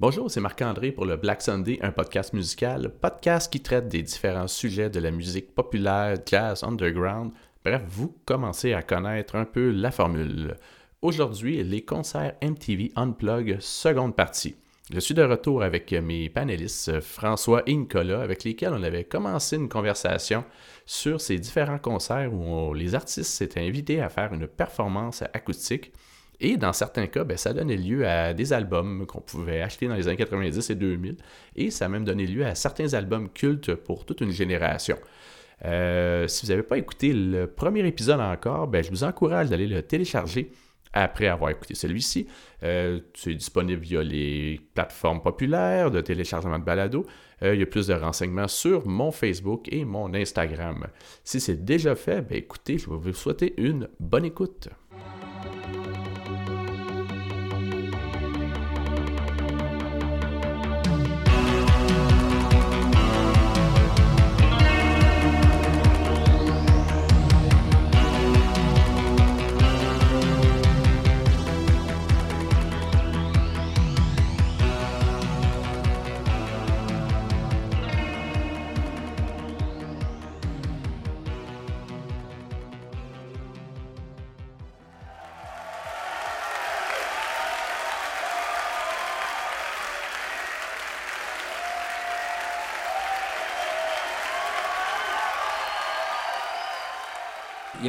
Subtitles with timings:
[0.00, 4.46] Bonjour, c'est Marc-André pour le Black Sunday, un podcast musical, podcast qui traite des différents
[4.46, 7.32] sujets de la musique populaire, jazz, underground.
[7.64, 10.56] Bref, vous commencez à connaître un peu la formule.
[11.02, 14.54] Aujourd'hui, les concerts MTV Unplug, seconde partie.
[14.92, 19.56] Je suis de retour avec mes panélistes François et Nicolas, avec lesquels on avait commencé
[19.56, 20.44] une conversation
[20.86, 25.90] sur ces différents concerts où les artistes s'étaient invités à faire une performance acoustique.
[26.40, 29.94] Et dans certains cas, ben, ça donnait lieu à des albums qu'on pouvait acheter dans
[29.94, 31.16] les années 90 et 2000.
[31.56, 34.96] Et ça a même donné lieu à certains albums cultes pour toute une génération.
[35.64, 39.66] Euh, si vous n'avez pas écouté le premier épisode encore, ben, je vous encourage d'aller
[39.66, 40.52] le télécharger
[40.92, 42.28] après avoir écouté celui-ci.
[42.62, 47.04] Euh, c'est disponible via les plateformes populaires de téléchargement de balado.
[47.42, 50.86] Euh, il y a plus de renseignements sur mon Facebook et mon Instagram.
[51.24, 54.68] Si c'est déjà fait, ben, écoutez, je vais vous souhaiter une bonne écoute.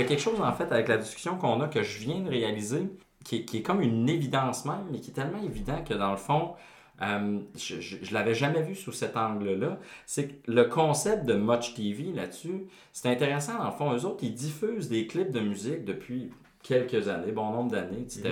[0.02, 2.30] Y a quelque chose en fait avec la discussion qu'on a que je viens de
[2.30, 2.88] réaliser
[3.25, 6.11] qui est, qui est comme une évidence même, mais qui est tellement évident que dans
[6.11, 6.53] le fond,
[7.02, 9.78] euh, je ne l'avais jamais vu sous cet angle-là.
[10.06, 13.58] C'est que le concept de Much TV là-dessus, c'est intéressant.
[13.58, 16.30] Dans le fond, eux autres, ils diffusent des clips de musique depuis
[16.63, 18.31] quelques années, bon nombre d'années, etc.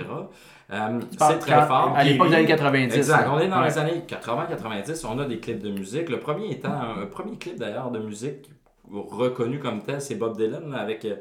[0.70, 1.92] Euh, c'est très fort.
[1.96, 2.94] À l'époque des années 90.
[2.96, 3.28] Exact.
[3.30, 3.68] On est dans Ouais.
[3.68, 6.08] les années 80-90, on a des clips de musique.
[6.10, 8.50] Le premier étant un, un premier clip d'ailleurs de musique
[8.90, 11.16] reconnu comme tel, c'est Bob Dylan là, avec euh,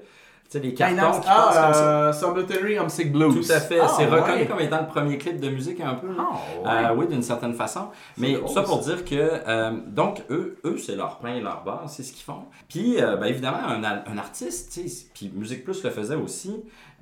[0.49, 2.11] sais, des cartons Finance- qui passent comme ça.
[2.11, 2.25] Ah,
[2.73, 3.47] euh, Homesick Blues.
[3.47, 3.79] Tout à fait.
[3.81, 4.45] Ah, c'est reconnu ouais.
[4.47, 6.07] comme étant le premier clip de musique un peu.
[6.07, 6.27] là.
[6.65, 6.91] Ah.
[6.91, 7.87] Euh, oui, d'une certaine façon.
[8.17, 11.63] Mais drôle, ça pour dire que, euh, donc, eux, eux c'est leur pain et leur
[11.63, 12.43] beurre, c'est ce qu'ils font.
[12.69, 16.15] Puis, euh, ben, évidemment, un, al- un artiste, tu sais, puis Musique Plus le faisait
[16.15, 16.55] aussi,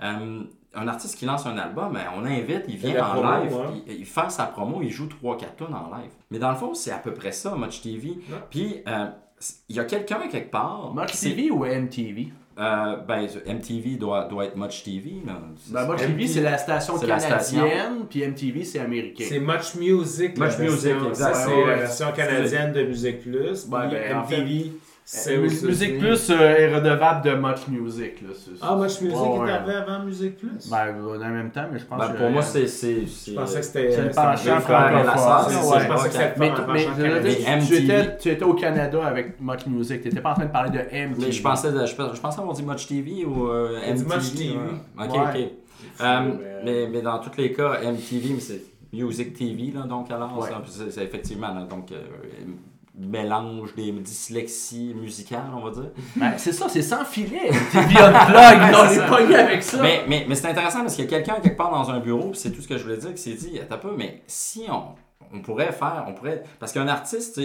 [0.04, 0.42] euh,
[0.78, 3.54] un artiste qui lance un album, ben, on l'invite, il vient la en promo, live,
[3.56, 3.96] ouais.
[4.00, 6.12] il fait sa promo, il joue 3-4 tonnes en live.
[6.32, 8.18] Mais dans le fond, c'est à peu près ça, Much TV.
[8.50, 9.06] Puis, euh,
[9.70, 10.94] il y a quelqu'un quelque part.
[10.94, 12.34] Much c'est- TV ou MTV?
[12.58, 15.22] Euh, ben, MTV doit, doit être Much TV.
[15.26, 15.34] là.
[15.70, 19.26] Ben, Much MTV, TV, c'est la station canadienne, puis MTV, c'est américain.
[19.28, 20.38] C'est Much Music.
[20.38, 21.36] Much Music, exact.
[21.36, 23.66] C'est la version canadienne de Musique Plus.
[23.68, 24.72] Ben, en MTV,
[25.08, 26.00] c'est Euh, Musique.
[26.00, 28.22] Plus euh, est redevable de Much Music.
[28.24, 28.30] Là.
[28.62, 29.48] Ah, Much Music ouais.
[29.48, 30.70] est arrivé avant Musique Plus?
[30.70, 32.18] Ben, en même temps, mais je pense Ben, que...
[32.18, 32.66] pour moi, c'est.
[32.68, 33.92] c'est- je pensais que c'était.
[33.92, 35.80] c'est le penchant francophone.
[35.82, 36.88] je pensais que c'était Mais, mais.
[36.98, 37.84] Mais tu, MTV.
[37.84, 40.02] étais, tu étais au Canada avec Much Music.
[40.02, 41.26] Tu n'étais pas en train de parler de MTV.
[41.28, 44.16] Mais je pensais, je, je pensais avoir dit Much TV ou euh, a dit MTV.
[44.18, 44.50] Much TV.
[44.56, 45.06] ouais.
[45.08, 45.20] Ok, Ouais.
[45.46, 45.52] ok.
[46.02, 46.32] Euh,
[46.66, 48.62] mais- mais, dans tous les cas, MTV, mais c'est
[48.92, 51.98] Music TV, là, donc alors, c'est, c'est effectivement là, donc, euh,
[52.98, 55.92] mélange des dyslexies musicales, on va dire.
[56.16, 57.50] Ben, c'est ça, c'est sans filet.
[57.52, 59.08] MTV Unplugged, on C'est est ça.
[59.08, 59.82] pogné avec ça.
[59.82, 62.30] Mais, mais, mais c'est intéressant parce qu'il y a quelqu'un quelque part dans un bureau,
[62.30, 64.24] puis c'est tout ce que je voulais dire, qui s'est dit, attends un peu, mais
[64.28, 64.96] si on,
[65.36, 67.42] on pourrait faire, on pourrait, parce qu'un artiste,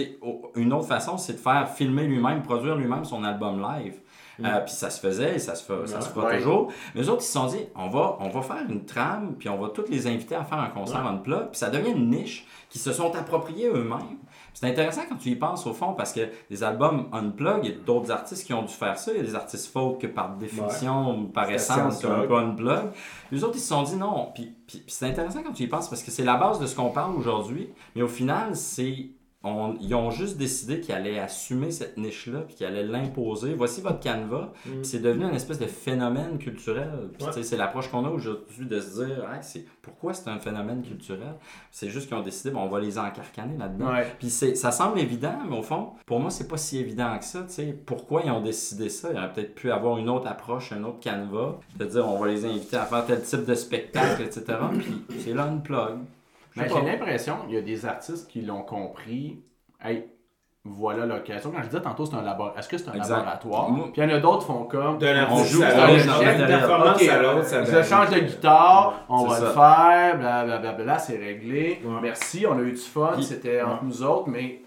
[0.55, 3.95] une autre façon, c'est de faire filmer lui-même, produire lui-même son album live.
[4.43, 6.37] Euh, puis ça se faisait et ça se, fait, ça se fera Ouais.
[6.37, 6.71] toujours.
[6.95, 9.49] Mais eux autres, ils se sont dit, on va, on va faire une trame, puis
[9.49, 12.09] on va tous les inviter à faire un concert en plug, puis ça devient une
[12.09, 14.17] niche qui se sont appropriés eux-mêmes.
[14.53, 17.73] C'est intéressant quand tu y penses au fond, parce que des albums unplug, il y
[17.73, 19.11] a d'autres artistes qui ont dû faire ça.
[19.11, 22.35] Il y a des artistes folk que par définition, par Station essence, sont un peu
[22.35, 22.91] unplug.
[23.31, 24.31] Les autres, ils se sont dit non.
[24.35, 26.67] Puis, puis, puis c'est intéressant quand tu y penses, parce que c'est la base de
[26.67, 27.69] ce qu'on parle aujourd'hui.
[27.95, 29.11] Mais au final, c'est
[29.43, 33.53] on- ils ont juste décidé qu'ils allaient assumer cette niche-là, puis qu'ils allaient l'imposer.
[33.55, 34.49] Voici votre canevas.
[34.63, 36.89] Puis c'est devenu une espèce de phénomène culturel.
[37.19, 37.31] Ouais.
[37.43, 41.33] c'est l'approche qu'on a aujourd'hui de se dire Hey, c'est, pourquoi c'est un phénomène culturel?
[41.71, 43.87] C'est juste qu'ils ont décidé bon, on va les encarcaner là-dedans.
[44.19, 47.25] Puis c'est, ça semble évident, mais au fond, pour moi, c'est pas si évident que
[47.25, 47.45] ça.
[47.85, 49.09] Pourquoi ils ont décidé ça?
[49.11, 52.27] Il aurait peut-être pu avoir une autre approche, un autre canevas, de dire on va
[52.27, 54.43] les inviter à faire tel type de spectacle, etc.
[55.07, 55.97] Puis c'est là une plug.
[56.55, 56.65] Ben.
[56.67, 59.39] J'ai l'impression qu'il y a des artistes qui l'ont compris.
[59.83, 60.05] Hey,
[60.63, 61.51] voilà l'occasion.
[61.51, 62.59] Quand je disais tantôt, c'est un laboratoire.
[62.59, 63.15] Est-ce que c'est un Exact.
[63.17, 63.67] laboratoire?
[63.93, 64.97] Puis il y en a d'autres qui font comme.
[64.99, 69.25] De la On joue à l'autre, performance à l'autre, ça je change de guitare, on
[69.25, 71.81] va le faire, blablabla, c'est réglé.
[71.83, 71.99] Ouais.
[72.01, 73.87] Merci, on a eu du fun, Puis- c'était entre Ouais.
[73.87, 74.61] nous autres, mais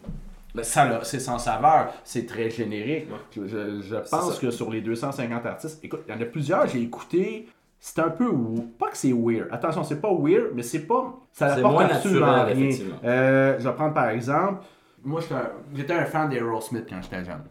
[0.63, 3.07] ça là, c'est sans saveur, c'est très générique.
[3.37, 7.47] Je, pense que sur les 250 artistes, écoute, il y en a plusieurs, j'ai écouté
[7.87, 8.33] c'est un peu.
[8.79, 9.49] Pas que c'est weird.
[9.51, 11.13] Attention, c'est pas weird, mais c'est pas.
[11.33, 12.67] Ça C'est apporte moins absolument naturel, rien.
[12.67, 12.97] effectivement.
[13.05, 14.65] Euh, je vais prendre par exemple.
[15.05, 17.43] Moi, j'étais un- j'étais un fan d'Aerosmith quand j'étais jeune.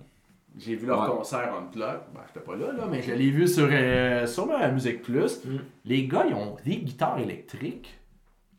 [0.58, 1.16] J'ai vu leur Ouais.
[1.18, 2.00] concert en plug.
[2.16, 5.46] Ben, j'étais pas là, là, mais je l'ai vu sur, euh, sur ma Musique Plus.
[5.46, 5.50] Mm.
[5.86, 8.00] Les gars, ils ont des guitares électriques.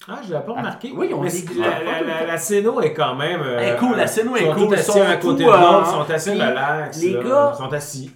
[0.08, 0.92] Ah, je l'avais pas remarqué.
[0.96, 3.40] oui, on dit c'est- que- la, la, la, la scéno est quand même.
[3.40, 5.62] euh, Elle est cool, la scéno est cool, assis ils sont à côté de l'autre,
[5.62, 5.80] euh,
[6.14, 7.02] ils sont relax.
[7.02, 7.22] les là.
[7.22, 8.12] gars- Ils sont assis.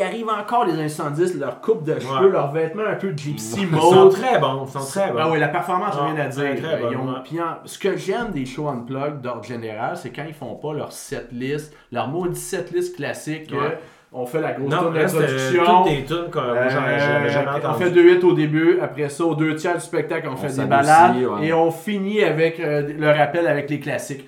[0.00, 2.32] Il arrive encore les incendies, leur coupe de cheveux, Ouais.
[2.32, 4.12] leurs vêtements un peu gypsy Ils sont mode.
[4.12, 4.64] très bons.
[4.66, 5.18] Ils sont très bons.
[5.20, 6.56] Ah oui, la performance, Ah, rien à dire.
[6.56, 7.18] très Euh, ils ont- ouais.
[7.22, 10.72] puis en- ce que j'aime des shows unplugged d'ordre général, c'est quand ils font pas
[10.72, 13.50] leur setlist, leur maudit setlist classique.
[13.52, 13.58] Ouais.
[13.58, 13.70] euh,
[14.12, 15.64] on fait la grosse Non, tourne d'introduction.
[15.84, 19.34] toutes des tunes que Euh, jamais on fait deux hits au début, après ça, aux
[19.34, 23.46] deux tiers du spectacle, on, fait des balades et on finit avec euh, le rappel
[23.46, 24.26] avec les classiques.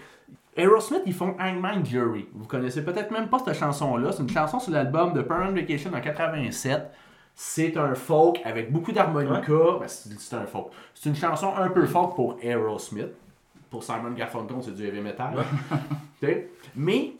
[0.56, 2.26] Aerosmith, ils font Hangman Glory.
[2.34, 4.12] Vous connaissez peut-être même pas cette chanson-là.
[4.12, 6.90] C'est une chanson sur l'album de Permanent Vacation en 87.
[7.34, 9.52] C'est un folk avec beaucoup d'harmonica.
[9.80, 10.66] Ben, c'est un folk.
[10.94, 13.08] C'est une chanson un peu folk pour Aerosmith.
[13.70, 15.32] Pour Simon Garfunkel, c'est du heavy metal.
[16.76, 17.12] Mais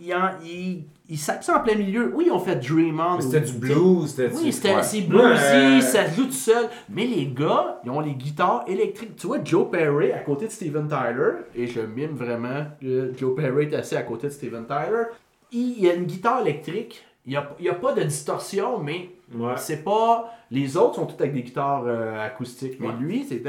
[0.00, 2.12] il, en- il, il s'appuie en plein milieu.
[2.14, 3.20] Oui, ils ont fait Dream On.
[3.20, 4.08] C'était du blues.
[4.14, 4.82] c'était oui, du- c'était, Ouais.
[4.82, 5.80] c'est bluesy, Ouais.
[5.80, 6.68] ça joue tout seul.
[6.90, 9.16] Mais les gars, ils ont les guitares électriques.
[9.16, 13.34] Tu vois, Joe Perry à côté de Steven Tyler, et je mime vraiment que Joe
[13.34, 15.04] Perry est assis à côté de Steven Tyler.
[15.52, 17.04] Il, y a une guitare électrique.
[17.26, 19.52] Il n'y a, il y a pas de distorsion, mais Ouais.
[19.56, 20.32] c'est pas.
[20.50, 22.78] Les autres sont toutes avec des guitares euh, acoustiques.
[22.80, 23.42] Mais lui, c'est.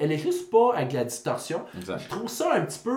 [0.00, 1.60] Elle est juste pas avec de la distorsion.
[1.76, 2.00] Exact.
[2.00, 2.96] Je trouve ça un petit peu.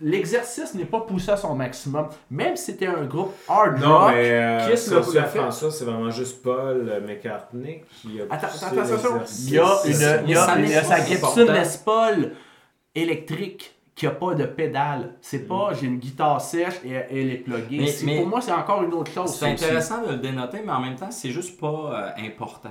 [0.00, 2.08] L'exercice n'est pas poussé à son maximum.
[2.30, 4.12] Même si c'était un groupe hard Non, rock.
[4.14, 5.38] mais euh, Kiss ça, l'a- fait.
[5.38, 9.20] François, c'est vraiment juste Paul McCartney qui a Attends, poussé attends, attention.
[9.46, 9.90] Il y a, une,
[10.26, 11.46] il y a, il y a sa Gibson.
[11.48, 12.32] Les Paul
[12.94, 15.14] électrique qui a pas de pédale?
[15.20, 17.92] C'est pas j'ai une guitare sèche et elle est pluggée.
[18.04, 19.32] Mais- pour moi, c'est encore une autre chose.
[19.32, 19.64] C'est ça aussi.
[19.64, 21.66] intéressant de le dénoter, mais en même temps, c'est juste pas
[22.16, 22.70] euh, important.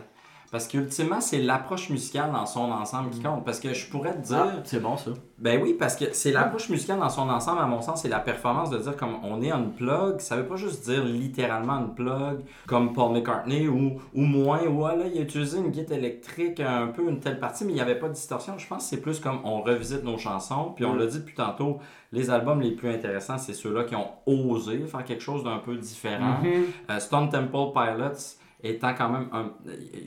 [0.52, 3.44] Parce qu'ultimement, c'est l'approche musicale dans son ensemble qui compte.
[3.44, 4.46] Parce que je pourrais te dire.
[4.48, 5.12] Ah, c'est bon ça.
[5.40, 8.20] Ben oui, parce que c'est l'approche musicale dans son ensemble, à mon sens, c'est la
[8.20, 10.20] performance de dire comme on est unplug.
[10.20, 14.96] Ça veut pas juste dire littéralement unplug, comme Paul McCartney, ou, ou moins, ou ah,
[14.96, 17.82] là, il a utilisé une guitare électrique, un peu une telle partie, mais il n'y
[17.82, 18.58] avait pas de distorsion.
[18.58, 21.00] Je pense que c'est plus comme on revisite nos chansons, puis on Mm.
[21.00, 21.78] l'a dit depuis tantôt,
[22.12, 25.76] les albums les plus intéressants, c'est ceux-là qui ont osé faire quelque chose d'un peu
[25.76, 26.38] différent.
[26.42, 26.64] Mhm.
[26.90, 28.38] Euh, Stone Temple Pilots
[28.70, 29.52] étant quand même un-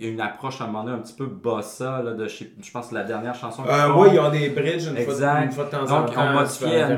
[0.01, 2.71] une approche à un moment donné un petit peu bossa, là, de, je, sais- je
[2.71, 5.31] pense, la dernière chanson Euh, oui, ils ont des bridges une, Exact.
[5.33, 6.23] fois, une fois de temps en Donc, temps.
[6.29, 6.89] on modifiait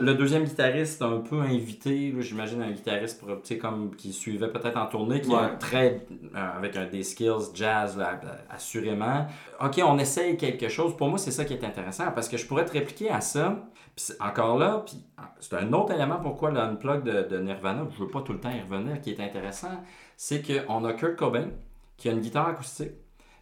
[0.00, 3.28] le deuxième guitariste un peu invité, j'imagine un guitariste pour,
[3.60, 5.44] comme qui suivait peut-être en tournée, qui Ouais.
[5.44, 8.18] est très euh, avec un, des skills jazz là,
[8.50, 9.26] assurément.
[9.64, 10.96] Ok, on essaye quelque chose.
[10.96, 13.56] Pour moi, c'est ça qui est intéressant parce que je pourrais te répliquer à ça.
[13.98, 17.84] Puis encore là, puis ah, c'est un autre élément pourquoi le unplug de, de Nirvana,
[17.90, 19.82] je veux pas tout le temps y revenir, qui est intéressant,
[20.16, 21.48] c'est qu'on a Kurt Cobain
[21.96, 22.92] qui a une guitare acoustique,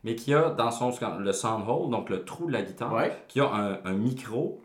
[0.03, 3.13] mais qui a dans son le sound hole, donc le trou de la guitare, Ouais.
[3.29, 4.63] qui a un, un micro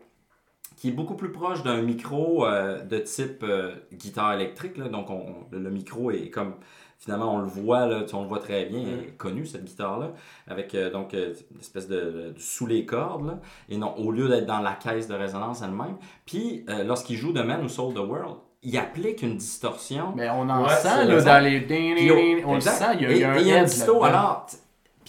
[0.76, 4.78] qui est beaucoup plus proche d'un micro euh, de type euh, guitare électrique.
[4.78, 4.88] là.
[4.88, 6.54] Donc, on, le micro est comme.
[7.04, 10.12] Finalement, on le voit, là, on le voit très bien, elle est connue cette guitare-là,
[10.46, 13.38] avec euh, donc euh, une espèce de, de- sous les cordes, là,
[13.68, 15.96] et non, au lieu d'être dans la caisse de résonance elle-même.
[16.26, 20.30] Puis, euh, lorsqu'il joue The Man Who Sold the World, il applique une distorsion Mais
[20.30, 21.60] on en Ouais, sent là, dans les.
[21.62, 22.10] puis
[22.44, 23.52] on, On le sent, il y a, et, il y a un et il y
[23.52, 24.04] a un disto.
[24.04, 24.46] Alors,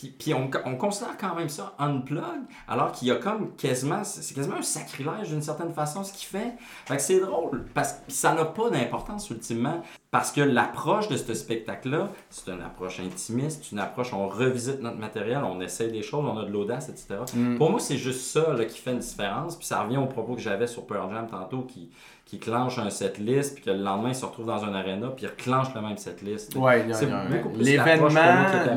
[0.03, 4.03] puis, puis on, on considère quand même ça unplug, alors qu'il y a comme quasiment,
[4.03, 6.53] c'est quasiment un sacrilège d'une certaine façon ce qu'il fait.
[6.85, 9.81] Fait que c'est drôle, parce que ça n'a pas d'importance ultimement,
[10.11, 14.81] parce que l'approche de ce spectacle-là, c'est une approche intimiste, c'est une approche, on revisite
[14.81, 17.21] notre matériel, on essaie des choses, on a de l'audace, etc.
[17.33, 17.57] Mm.
[17.57, 20.35] Pour moi, c'est juste ça là, qui fait une différence, puis ça revient au propos
[20.35, 21.89] que j'avais sur Pearl Jam tantôt, qui,
[22.33, 25.25] qui clenche un setlist, puis que le lendemain, il se retrouve dans un arena, puis
[25.25, 26.55] il reclenche le même setlist.
[26.55, 27.63] Ouais, il y a- C'est beaucoup plus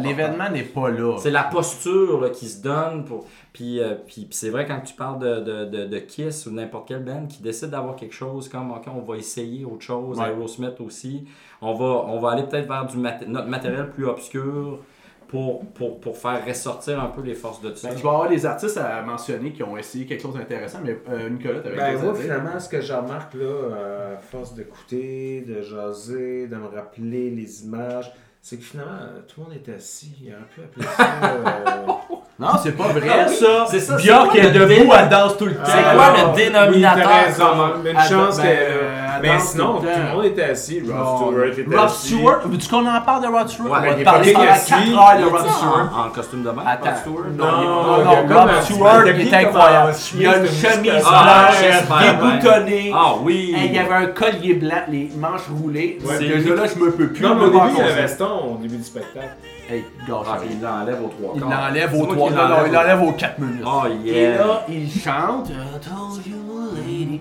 [0.03, 1.17] l'événement, n'est pas là.
[1.19, 3.05] C'est la posture là, qui se donne.
[3.05, 3.27] Pour...
[3.53, 6.51] Puis, euh, puis, puis c'est vrai quand tu parles de, de, de, de Kiss ou
[6.51, 10.19] n'importe quelle band qui décide d'avoir quelque chose comme OK, on va essayer autre chose,
[10.19, 10.27] Ouais.
[10.27, 11.25] Aerosmith aussi.
[11.63, 14.81] On va, on va aller peut-être vers du mat- notre matériel plus obscur
[15.29, 17.89] pour, pour, pour faire ressortir un peu les forces de tout ça.
[17.89, 20.99] Ben, je vais avoir des artistes à mentionner qui ont essayé quelque chose d'intéressant, mais
[21.11, 25.45] euh, Nicolas, t'avais Ben, moi, finalement, ce que je remarque, là, euh, à force d'écouter,
[25.47, 28.13] de jaser, de me rappeler les images,
[28.49, 30.15] c'est que finalement, euh, tout le monde est assis.
[30.23, 31.21] Il aurait pu appeler ça.
[31.25, 31.93] euh,
[32.39, 33.67] Non, c'est pas vrai Ah oui, ça.
[33.69, 35.63] c'est ça, Björk est debout, elle danse tout le temps.
[35.65, 37.11] C'est quoi le dénominateur?
[37.11, 39.06] Oui, raison, Une chance ben, que.
[39.23, 40.81] Mais danse sinon, tout le monde était assis.
[40.81, 42.07] Rod Non, Stewart était Rod assis.
[42.07, 43.71] Stewart, veux-tu qu'on en parle de Rod Stewart?
[43.71, 44.71] Ouais, on va il est parler pas pendant assis.
[44.71, 45.91] 4 heures de Il Rod Stewart.
[45.95, 46.85] en, en costume de bain, Attends.
[46.87, 47.25] Rod Stewart?
[47.37, 49.93] Non, Non, il y a non, Rod un- Stewart il il était est incroyable.
[50.19, 51.05] Il a une chemise.
[51.07, 51.49] Ah,
[51.89, 52.93] blanche, déboutonnée.
[52.95, 53.55] Ah oui!
[53.57, 55.99] Hey, il y avait un collier blanc, les manches roulées.
[56.19, 57.23] Déjà là, je me peux plus.
[57.23, 59.35] Non, mais me au début, il y a veston au début du spectacle.
[59.69, 61.51] Hey, gâche Ah, il l'enlève aux trois Il quarts.
[61.51, 63.65] l'enlève aux moi 3 qui non, non, l'enlève il l'enlève aux 4 minutes.
[63.67, 64.39] Oh Et yeah!
[64.39, 66.37] là, il chante I told you,
[66.77, 67.21] lady,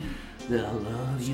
[0.50, 1.34] that I love you.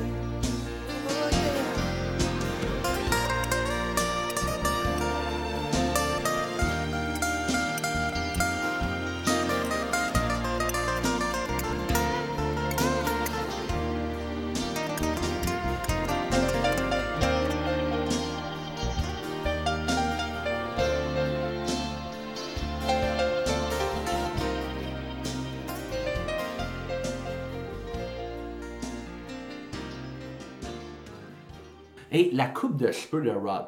[32.61, 33.65] Coupe de cheveux de Rod.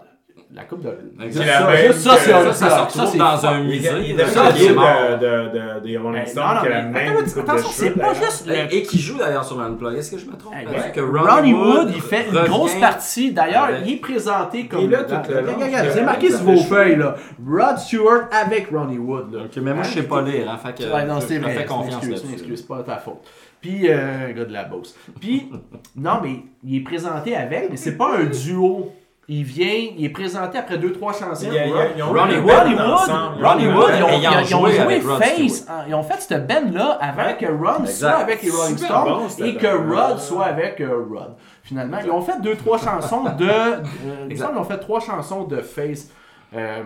[0.51, 0.89] La coupe de.
[1.31, 1.41] Ça,
[1.75, 2.37] juste ça, que- c'est Ça,
[2.85, 3.89] un ça ça, dans un musée.
[4.07, 4.85] il est Ça, c'est mort.
[5.19, 7.89] de, de, de, Rolling non, qui a la mais même attends, coupe de attention, c'est
[7.91, 8.49] pas juste.
[8.71, 9.95] Et, qui joue d'ailleurs sur l'Unplug.
[9.97, 10.53] Est-ce que je me trompe?
[10.93, 13.31] Que Ronnie Wood, il fait une grosse partie?
[13.31, 14.81] D'ailleurs, il est présenté comme.
[14.81, 15.65] Il est là tout le Regarde, long.
[15.65, 17.15] regarde, Il C'est a- marqué sur vos feuilles, là.
[17.47, 19.35] Rod Stewart avec Ronnie Wood.
[19.35, 20.49] Ok, mais moi, je sais pas lire.
[20.51, 21.49] Hein, fait que, Ouais, non, je c'est vrai.
[21.51, 23.21] fais c'est une confiance excuse, pas ta faute.
[23.63, 24.93] Puis, euh, gars de la bosse.
[25.21, 25.49] Puis,
[25.95, 28.91] non, mais il est présenté avec, mais c'est pas un duo.
[29.29, 31.45] Il vient, il est présenté après deux, trois chansons.
[31.47, 31.65] Il y a-
[31.95, 33.45] ils ont Ronnie un Wood, band Ronnie Wood, ensemble.
[33.45, 35.77] Ronnie Wood, ils ont, ayant ils ont- ils ont joué Face, Stewart.
[35.79, 37.37] hein, ils ont fait cette band-là avant Ouais.
[37.37, 38.09] que Ron Exact.
[38.11, 39.67] soit avec les Rolling Stones bon, et que.
[39.95, 41.35] Rod soit avec euh, Rod.
[41.63, 43.47] Finalement, ils ont fait deux, trois chansons de.
[43.47, 44.47] euh, il me Exact.
[44.47, 46.09] semble qu'ils ont fait trois chansons de Face.
[46.53, 46.83] Euh,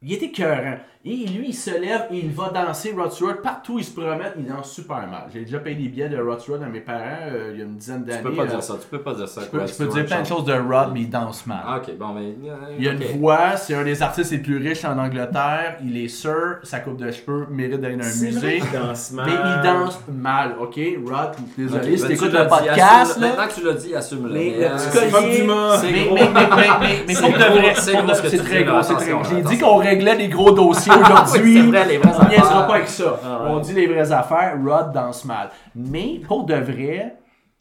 [0.00, 0.76] il était cœurant.
[1.06, 3.42] Et lui, il se lève et il va danser Rod Stewart.
[3.42, 5.24] Partout où il se promène, il danse super mal.
[5.34, 6.98] J'ai déjà payé des billets de Rod Stewart à mes parents
[7.30, 8.22] euh, il y a une dizaine Tu d'années.
[8.22, 8.74] peux pas euh, dire ça.
[8.80, 9.42] Tu peux pas dire ça.
[9.42, 11.58] Je peux, je peux dire plein de choses de Rod, mais il danse mal.
[11.66, 12.34] Ah, ok, bon, mais.
[12.48, 15.76] euh, Il a une voix, c'est un des artistes les plus riches en Angleterre.
[15.84, 18.30] Il est sûr, sa coupe de cheveux mérite d'aller dans un musée.
[18.30, 19.26] vrai qu'il danse mal.
[19.26, 20.80] Mais il danse mal, ok?
[21.06, 22.80] Rod, désolé, Ok, si ben, t'écoutes tu l'as le podcast,
[23.10, 23.28] assume- là.
[23.28, 24.32] Maintenant que tu l'as dit, assume-le.
[24.32, 25.46] Mais le euh, petit c'est pas collier.
[25.82, 26.14] C'est Mais, gros.
[26.14, 27.90] mais, mais, mais, mais, mais C'est pour de vrai, c'est
[28.30, 29.28] tu très gros, là, c'est très attention, gros.
[29.36, 31.60] J'ai dit qu'on réglait des gros dossiers aujourd'hui.
[31.70, 33.20] vrai, On niaisera pas avec ça.
[33.24, 33.50] Ah ouais.
[33.50, 35.50] On dit les vraies affaires, Rod danse mal.
[35.74, 37.16] Mais pour de vrai,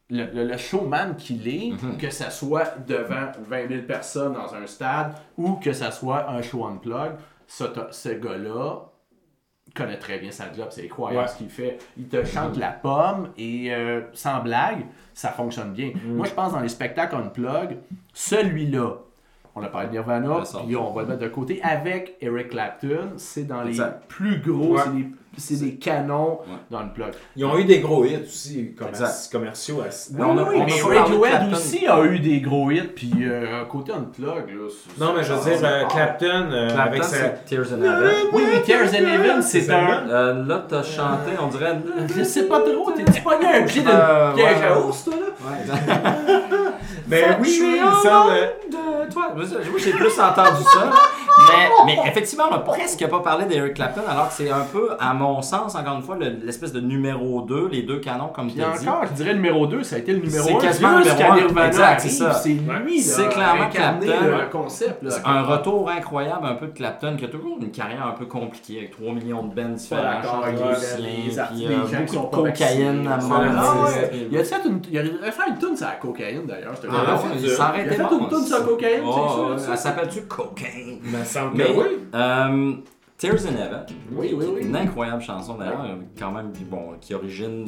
[0.09, 1.97] le, le- le showman qu'il est, Mhm.
[1.97, 6.41] que ça soit devant 20 000 personnes dans un stade ou que ça soit un
[6.41, 7.13] show unplug,
[7.47, 8.89] ça, t'as- ce gars-là
[9.75, 11.27] connaît très bien sa job, c'est incroyable Ouais.
[11.31, 11.79] ce qu'il fait.
[11.97, 14.85] Il te chante la pomme et euh, sans blague,
[15.15, 15.93] ça fonctionne bien.
[15.95, 16.15] Mm.
[16.15, 17.77] Moi, je pense dans les spectacles unplug,
[18.13, 18.97] celui-là,
[19.55, 22.49] on a parlé de Nirvana, ça, puis on va le mettre de côté avec Eric
[22.49, 24.03] Clapton, c'est dans les Exact.
[24.07, 24.81] plus gros, Ouais.
[25.37, 26.55] c'est des, canons Ouais.
[26.71, 27.11] dans le plug.
[27.35, 29.81] Ils ont eu des gros hits aussi, commer- commerciaux.
[29.81, 33.11] à- Mais on a- oui, on mais Radiohead aussi a eu des gros hits, puis
[33.21, 34.67] euh, côté unplug, là.
[34.69, 37.15] c'est- Non, mais je veux dire, euh, Clapton, euh, Clapton, avec sa...
[37.17, 38.11] c'est Tears in Heaven.
[38.33, 39.87] Oui, oui, Tears in Heaven, c'est un.
[39.87, 40.03] ça.
[40.07, 41.77] Euh, là, t'as chanté, on dirait.
[42.15, 45.49] Je sais pas trop, t'es-tu pogné un pied de Euh, piège à ours, toi, là?
[45.51, 46.03] Ouais, exact.
[47.05, 47.79] Ben oui, oui, suis
[49.11, 49.29] toi?
[49.35, 49.45] Moi,
[49.77, 50.89] j'ai plus entendu ça.
[51.49, 54.89] Mais, mais effectivement, on n'a presque pas parlé d'Eric Clapton, alors que c'est un peu,
[54.99, 58.51] à mon sens, encore une fois, le- l'espèce de numéro 2, les deux canons, comme
[58.51, 58.87] tu as dit.
[58.87, 60.57] encore, je dirais le numéro 2, ça a été le numéro C'est 1.
[60.59, 61.65] quasiment le numéro un.
[61.67, 62.33] Exact, c'est ça.
[62.33, 63.03] C'est lui, là.
[63.03, 64.05] C'est clairement Clapton.
[64.07, 65.15] le concept, là.
[65.25, 68.77] Un retour incroyable un peu de Clapton, qui a toujours une carrière un peu compliquée,
[68.77, 70.55] avec 3 millions de bands différents, puis,
[70.99, 73.73] les euh, gens qui beaucoup de cocaïne à un Ah.
[74.31, 77.89] Il a fait une, il a fait une tune sur la cocaïne d'ailleurs, Ah, il
[77.89, 79.71] a fait une tune sur la cocaïne, Oh, ça.
[79.71, 80.99] Elle s'appelle-tu Cocaine?
[81.03, 81.85] Me semble que Mais, oui.
[82.13, 82.73] euh,
[83.17, 84.61] Tears in Heaven, Oui, oui, oui.
[84.65, 85.85] une incroyable chanson d'ailleurs,
[86.19, 87.65] quand même, bon, qui origine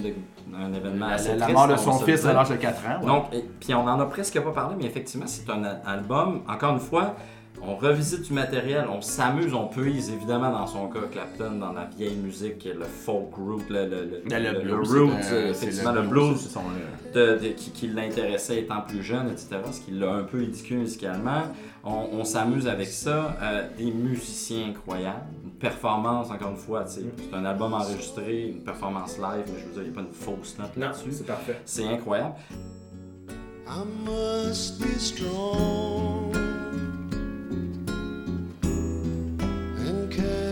[0.47, 2.99] d'un événement La, assez la triste, mort de son fils à l'âge de 4 ans.
[3.01, 3.05] ouais.
[3.07, 6.73] Donc, et- puis on en a presque pas parlé, mais effectivement, c'est un album, encore
[6.73, 7.15] une fois,
[7.61, 11.85] on revisite du matériel, on s'amuse, on puise évidemment dans son cas Clapton, dans la
[11.85, 15.33] vieille musique, le folk root, le, le, le, Le le- le blues, roots, c'est un-
[15.33, 16.59] euh, c'est effectivement, le blues son,
[17.15, 20.43] euh, de- de- qui, qui l'intéressait étant plus jeune, etc., ce qui l'a un peu
[20.43, 21.43] éduqué musicalement.
[21.83, 26.93] On, on s'amuse avec ça, euh, des musiciens incroyables, une performance, encore une fois, tu
[26.93, 29.93] sais, c'est un album enregistré, une performance live, mais je veux dire, il n'y a
[29.93, 31.11] pas une fausse note Non, là-dessus.
[31.11, 31.59] c'est parfait.
[31.65, 32.35] C'est incroyable.
[33.67, 36.34] I must be strong
[40.17, 40.44] and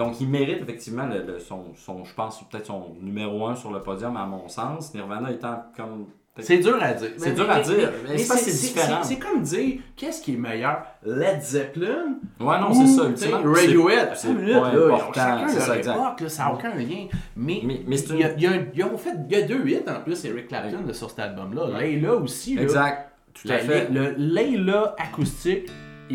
[0.00, 3.70] donc, il mérite effectivement le, le- son, son, je pense, peut-être son numéro un sur
[3.70, 4.94] le podium, à mon sens.
[4.94, 6.06] Nirvana étant comme.
[6.38, 7.10] C'est dur à dire.
[7.18, 9.02] C'est dur à dire, mais que c'est différent.
[9.02, 12.14] C'est comme dire, qu'est-ce qui est meilleur, Led Zeppelin?
[12.40, 13.42] Ouais, non, ou, c'est ça, ultimement.
[13.52, 14.10] Radiohead.
[14.14, 14.56] c'est- pas là,
[14.94, 15.96] important, chacun c'est ça, exact.
[15.96, 17.06] époque, là, ça n'a aucun lien.
[17.36, 19.42] Mais, Mais- mais il y a, il y a un- ils ont fait, il y
[19.42, 21.78] a deux hits en plus, Eric Clapton, là, sur cet album-là.
[21.78, 23.12] Layla aussi, là, Exact.
[23.34, 23.88] Tout à fait.
[23.90, 25.68] le Layla acoustique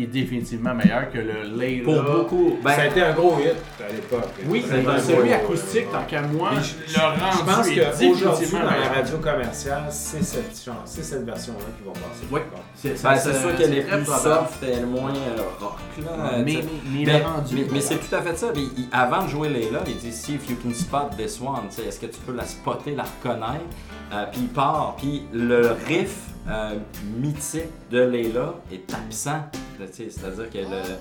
[0.04, 1.84] est définitivement meilleur que le Layla.
[1.84, 2.58] Pour beaucoup.
[2.62, 4.28] Ben, ça a été un gros hit à l'époque.
[4.48, 7.68] Oui, un celui gros- acoustique, tant qu'à moi, Puis le rendu Je pense
[8.20, 12.26] qu'aujourd'hui, dans la radio commerciale, c'est cette, chance- c'est cette version-là qui va passer.
[12.30, 12.40] Oui.
[12.74, 15.76] C'est ben, sûr qu'elle est plus soft et moins euh, rock.
[16.04, 16.62] Là, Mais, mais,
[16.92, 17.22] mais Mais,
[17.52, 18.48] mais- mais c'est tout à fait ça.
[18.54, 21.68] Mais il- avant de jouer Layla, il dit See if you can spot this one.
[21.70, 23.64] Tu sais, Est-ce que tu peux la spotter, la reconnaître?
[24.12, 24.94] Euh, Puis il part.
[24.98, 26.16] Puis le riff
[26.48, 26.78] euh,
[27.18, 29.40] mythique de Layla est absent.
[29.92, 30.96] C'est-à-dire que le-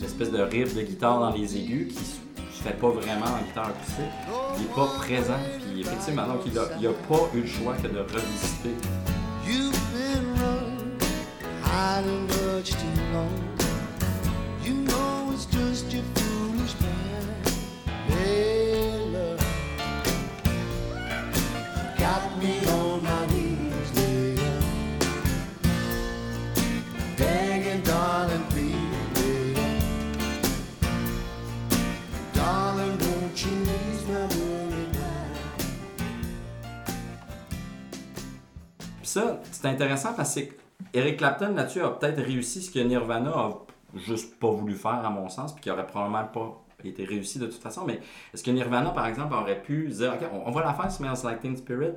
[0.00, 3.68] l'espèce de riff de guitare dans les aigus qui se fait pas vraiment en guitare
[3.68, 4.12] acoustique,
[4.58, 5.38] il est pas présent.
[5.74, 5.82] Puis
[6.26, 8.74] donc il il a pas eu le choix que de revisiter.
[39.10, 40.40] Ça, c'est intéressant parce que
[40.94, 43.50] Eric Clapton là-dessus a peut-être réussi ce que Nirvana a
[43.94, 47.46] juste pas voulu faire à mon sens, puis qui aurait probablement pas été réussi de
[47.46, 47.84] toute façon.
[47.86, 48.00] Mais
[48.32, 51.18] est-ce que Nirvana, par exemple, aurait pu dire, OK, on, on va la faire Smells
[51.24, 51.92] Like Teen Spirit,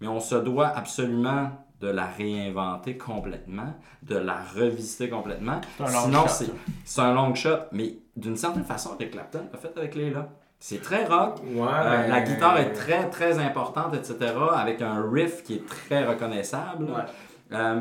[0.00, 5.60] mais on se doit absolument de la réinventer complètement, de la revisiter complètement.
[5.76, 9.42] C'est un long Sinon, shot, c'est un long shot, mais d'une certaine façon, Eric Clapton
[9.52, 10.28] a fait avec Layla.
[10.64, 14.32] C'est très rock, Ouais, euh, la guitare est très très importante, etc.
[14.54, 16.84] Avec un riff qui est très reconnaissable.
[16.84, 17.02] Ouais.
[17.50, 17.80] Euh,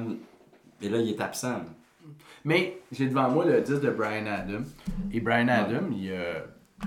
[0.81, 1.61] et là, il est absent.
[2.43, 4.63] Mais j'ai devant moi le disque de Brian Adam.
[5.13, 6.39] Et Brian Adam, il, euh,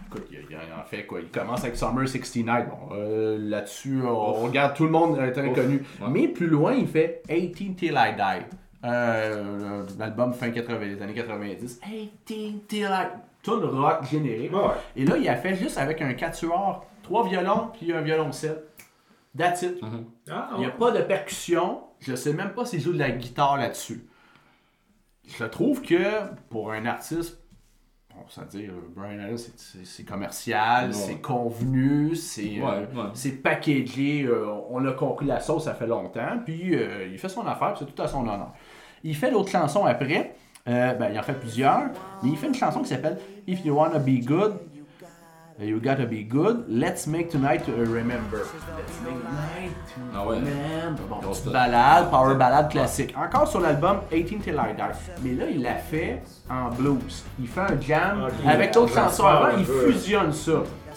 [0.09, 1.20] écoute, il, il en fait quoi?
[1.20, 2.66] Il commence avec Summer 69.
[2.68, 2.96] Bon,
[3.38, 5.54] là-dessus, on, regarde tout le monde est très Ouf.
[5.54, 5.76] connu.
[6.00, 6.09] Ouais.
[6.11, 8.57] Mais plus loin, il fait 18 Till I Die.
[8.85, 11.80] Euh, un album fin 80, des années 90.
[12.26, 14.52] 18 Till I Tout le rock générique.
[14.52, 14.61] Ouais.
[14.96, 18.62] Et là, il a fait juste avec un quatuor, trois violons, puis un violoncelle.
[19.37, 19.80] That's it.
[20.30, 21.83] Ah, Il n'y a pas de percussion.
[22.00, 24.07] Je sais même pas s'il joue de la guitare là-dessus.
[25.26, 26.04] Je trouve que
[26.50, 27.40] pour un artiste,
[28.14, 30.92] bon, ça veut dire, Brian Adams, c'est- c'est c'est commercial, Ouais.
[30.92, 33.09] c'est convenu, c'est euh, Ouais, ouais.
[33.14, 37.28] c'est packagé, euh, on a compris la sauce, ça fait longtemps, puis euh, il fait
[37.30, 38.52] son affaire, puis c'est tout à son honneur.
[39.02, 40.37] Il fait l'autre chanson après,
[40.68, 41.83] euh, ben, il en fait plusieurs,
[42.22, 44.55] mais il fait une chanson qui s'appelle If You Wanna Be Good,
[45.61, 48.38] You Gotta Be Good, Let's Make Tonight a Remember.
[48.38, 50.37] Let's make tonight to Ah ouais.
[50.38, 51.03] remember.
[51.09, 51.53] Bon, petite note.
[51.53, 53.14] balade, power ballade classique.
[53.16, 54.83] Encore sur l'album 18 Till I Die.
[55.22, 57.24] Mais là, il l'a fait en blues.
[57.38, 60.53] Il fait un jam Ok, avec d'autres va chansons avant, il fusionne ça.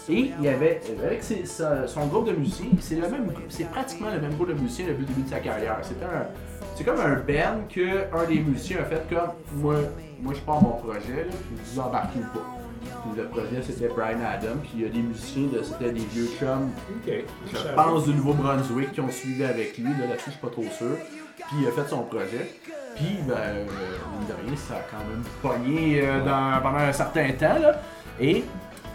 [0.09, 3.69] Et il y avait, avec ses- sa- son groupe de musiciens, c'est le même, c'est
[3.69, 5.77] pratiquement le même groupe de musiciens depuis le début de sa carrière.
[5.81, 6.27] C'était un,
[6.75, 9.75] c'est comme un band que un des musiciens a fait comme moi,
[10.21, 12.45] moi je pars mon projet, là, puis vous embarquez ou pas.
[12.81, 16.05] Puis le projet c'était Brian Adam, puis il y a des musiciens, de- c'était des
[16.05, 16.69] vieux chums
[17.05, 17.13] Ok.
[17.53, 19.85] je pense du Nouveau-Brunswick qui ont suivi avec lui.
[19.91, 20.95] Là, là-dessus, je suis pas trop sûr.
[21.35, 22.49] Puis il a fait son projet.
[22.95, 26.91] Puis, ben, euh, mine de rien, ça a quand même pogné euh, dans- pendant un
[26.93, 27.59] certain temps.
[27.61, 27.79] Là.
[28.19, 28.43] Et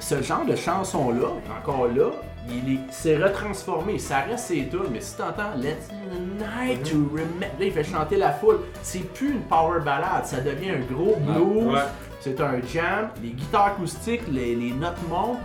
[0.02, 1.28] ce genre de chanson-là,
[1.60, 2.10] encore là,
[2.48, 3.98] il est- s'est retransformé.
[3.98, 5.88] Ça reste ses tunes, mais si t'entends Let's
[6.38, 8.58] Night to Remember, là, il fait chanter la foule.
[8.82, 11.72] C'est plus une power ballade, ça devient un gros blues.
[11.72, 11.80] Ouais.
[12.20, 15.38] C'est un jam, les guitares acoustiques, les, les notes montent.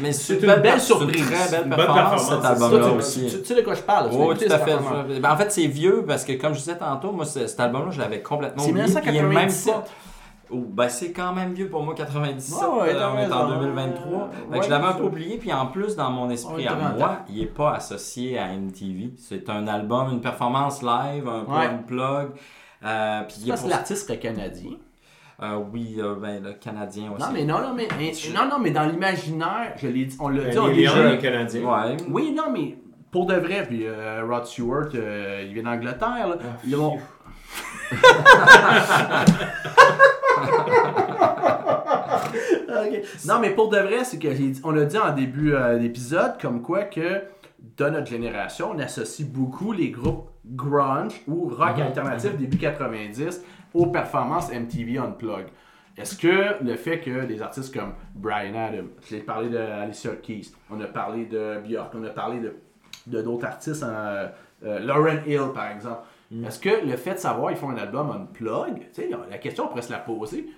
[0.00, 1.26] Mais, mais C'est c'est une belle c'est une surprise.
[1.30, 3.26] très belle performance, performance, cet c'est album-là aussi.
[3.26, 4.10] tu- tu sais de quoi je parle.
[4.10, 4.76] tu Oui, tout à fait.
[5.20, 7.90] Ben, en fait, c'est vieux parce que, comme je disais tantôt, moi, ce- cet album-là,
[7.90, 8.84] je l'avais complètement C'est oublié.
[8.86, 9.74] puis il est même 1997.
[9.74, 9.84] pas-
[10.48, 12.56] Oh, ben, c'est quand même vieux pour moi, 97.
[12.62, 13.48] Ouais, ouais, euh, on est en raison.
[13.58, 14.30] 2023.
[14.30, 15.38] Fait que Ouais, je l'avais un peu oublié.
[15.38, 19.10] Puis en plus, dans mon esprit à 30 moi, il n'est pas associé à MTV.
[19.18, 22.28] C'est un album, une performance live, un peu unplug.
[22.84, 24.70] Euh, puis il est Parce que pour- l'artiste serait canadien.
[25.42, 27.22] Euh, oui, euh, ben, le Canadien aussi.
[27.26, 30.28] Non, mais non, non, mais, mais- non, non, mais dans l'imaginaire, je l'ai dit, on
[30.28, 30.82] l'a Ben, dit, on l'a dit.
[30.82, 31.60] le Canadien.
[31.62, 31.96] Ouais.
[32.08, 32.78] Oui, non, mais
[33.10, 36.36] pour de vrai, puis euh, Rod Stewart, euh, il vient d'Angleterre, là.
[36.40, 36.66] Ah.
[43.26, 45.78] Non, mais pour de vrai, c'est que j'ai dit- on l'a dit en début euh,
[45.78, 47.22] d'épisode, comme quoi que
[47.76, 53.42] dans notre génération, on associe beaucoup les groupes grunge ou rock Mhm, alternatif début 90
[53.76, 55.48] aux performances MTV Unplugged.
[55.96, 60.52] Est-ce que le fait que des artistes comme Brian Adams, j'ai parlé de Alicia Keys,
[60.70, 62.54] on a parlé de Björk, on a parlé de
[63.06, 64.28] de d'autres artistes, euh,
[64.64, 66.00] euh, Lauren Hill par exemple,
[66.44, 69.64] est-ce que le fait de savoir qu'ils font un album Unplugged, tu sais, la question
[69.64, 70.48] on pourrait se la poser,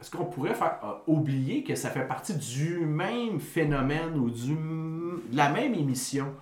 [0.00, 4.54] est-ce qu'on pourrait faire euh, oublier que ça fait partie du même phénomène ou du,
[4.54, 6.34] de la même émission?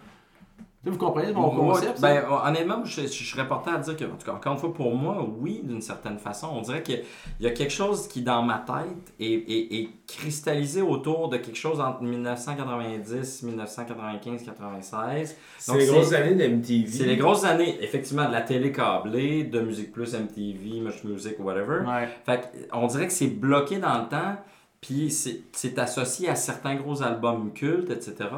[0.83, 2.01] Vous comprenez mon Moi, concept?
[2.01, 4.73] ben, honnêtement, je, je serais porté à dire que, en tout cas, encore une fois,
[4.73, 6.49] pour moi, oui, d'une certaine façon.
[6.55, 7.03] On dirait qu'il
[7.38, 11.59] y a quelque chose qui, dans ma tête, est, est- est cristallisé autour de quelque
[11.59, 15.37] chose entre 1990, 1995, 96.
[15.59, 16.87] C'est les grosses années de MTV.
[16.87, 21.35] C'est les grosses années, effectivement, de la télé câblée, de Musique Plus, MTV, Much Music,
[21.40, 21.81] whatever.
[21.87, 22.09] Ouais.
[22.25, 24.37] Fait que, on dirait que c'est bloqué dans le temps,
[24.81, 28.31] puis c'est c'est associé à certains gros albums cultes, etc.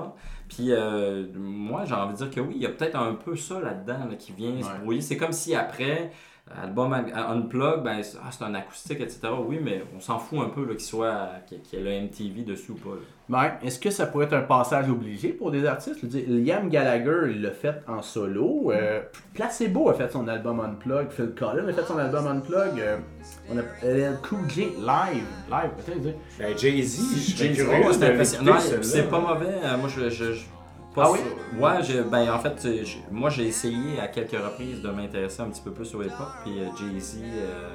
[0.55, 3.37] Puis euh, moi, j'ai envie de dire que oui, il y a peut-être un peu
[3.37, 5.01] ça là-dedans là, qui vient se brouiller.
[5.01, 6.13] C'est comme si après,
[6.61, 7.05] album un-
[7.37, 9.21] Unplug, ben, c'est ah, c'est un acoustique, etc.
[9.47, 12.73] Oui, mais on s'en fout un peu qu'il soit qu'il y ait le MTV dessus
[12.73, 12.91] ou pas.
[12.91, 13.01] là.
[13.29, 15.97] Ben, est-ce que ça pourrait être un passage obligé pour des artistes?
[16.01, 18.73] Je veux dire, Liam Gallagher il l'a fait en solo.
[18.73, 19.01] Euh,
[19.33, 21.11] Placebo a fait son album Unplug.
[21.11, 22.79] Phil Collins a fait son album Unplug.
[22.79, 22.99] Euh,
[23.51, 25.25] on a LL Cool J live.
[25.51, 26.17] Live, peut-être.
[26.39, 28.83] Ben, Jay-Z, je Jay-Z, curieux oh.
[28.83, 29.47] C'est pas mauvais.
[29.65, 30.11] Euh, moi, je.
[30.11, 30.45] je, je-
[30.95, 31.19] pas Ah oui?
[31.19, 31.63] sûr.
[31.63, 35.47] Ouais, j'ai- ben en fait, euh, moi j'ai essayé à quelques reprises de m'intéresser un
[35.47, 37.19] petit peu plus au hip-hop, puis euh, Jay-Z.
[37.25, 37.69] euh,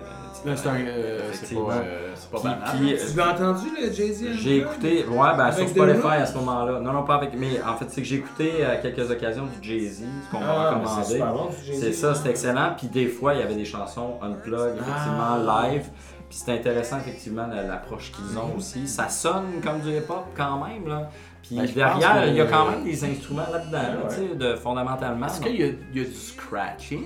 [0.46, 0.76] Là, c'est un.
[0.76, 1.66] euh, c'est Effectivement.
[1.68, 2.60] pas, euh, c'est pas banal.
[2.78, 4.26] puis, euh, Tu l'as entendu, le Jay-Z?
[4.34, 6.14] J'ai écouté, ouais, ben sur Avec Spotify The Rock?
[6.14, 6.80] à ce moment-là.
[6.80, 7.32] Non, non, pas avec.
[7.36, 10.46] Mais en fait, c'est que j'ai écouté à quelques occasions du Jay-Z, ce qu'on m'a
[10.50, 11.40] Ah, c'est recommandé.
[11.40, 11.80] bon, Jay-Z.
[11.82, 12.74] C'est ça, c'était excellent.
[12.78, 15.68] Puis des fois, il y avait des chansons unplug, effectivement, Ah.
[15.72, 15.88] live.
[16.30, 18.86] Puis c'était intéressant, effectivement, la- l'approche qu'ils ont aussi.
[18.88, 21.10] Ça sonne comme du hip-hop quand même, là.
[21.48, 24.10] Puis Ben, derrière, que- il y a quand même des instruments là-dedans, là, Ouais.
[24.10, 25.28] tu sais, de, fondamentalement.
[25.28, 27.04] Est-ce qu'il y, a- il y a du scratching?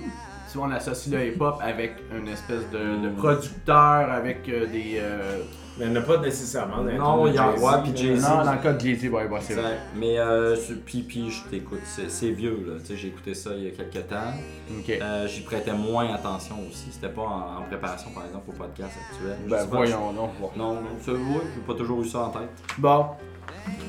[0.48, 3.14] Si on associe le hip-hop avec une espèce de, de Hmm.
[3.16, 4.98] producteur, avec euh, des.
[5.00, 5.38] euh,
[5.78, 6.82] Mais il n'y en a pas nécessairement.
[6.82, 7.96] Non, il y a- Jay-Z, ouais, puis.
[7.96, 8.28] Jay-Z.
[8.28, 9.78] Non, dans le cas de Jay-Z, ouais, ouais, c'est vrai.
[9.96, 12.74] Mais euh, c'est- puis, puis je t'écoute, c'est c'est vieux, là.
[12.80, 14.34] Tu sais, j'ai écouté ça il y a quelques temps.
[14.78, 14.90] Ok.
[14.90, 16.88] Euh, J'y prêtais moins attention aussi.
[16.90, 19.38] C'était pas en, en préparation, par exemple, au podcast actuel.
[19.48, 20.28] Ben pas, voyons, non.
[20.38, 20.50] bon.
[20.54, 22.50] je- Non, non, ça, oui, j'ai pas toujours eu ça en tête.
[22.76, 23.06] Bon.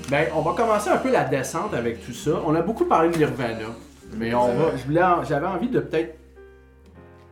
[0.09, 2.41] Ben, on va commencer un peu la descente avec tout ça.
[2.45, 3.69] On a beaucoup parlé de Nirvana.
[4.15, 5.23] Mais on va.
[5.23, 6.19] J'avais envie de peut-être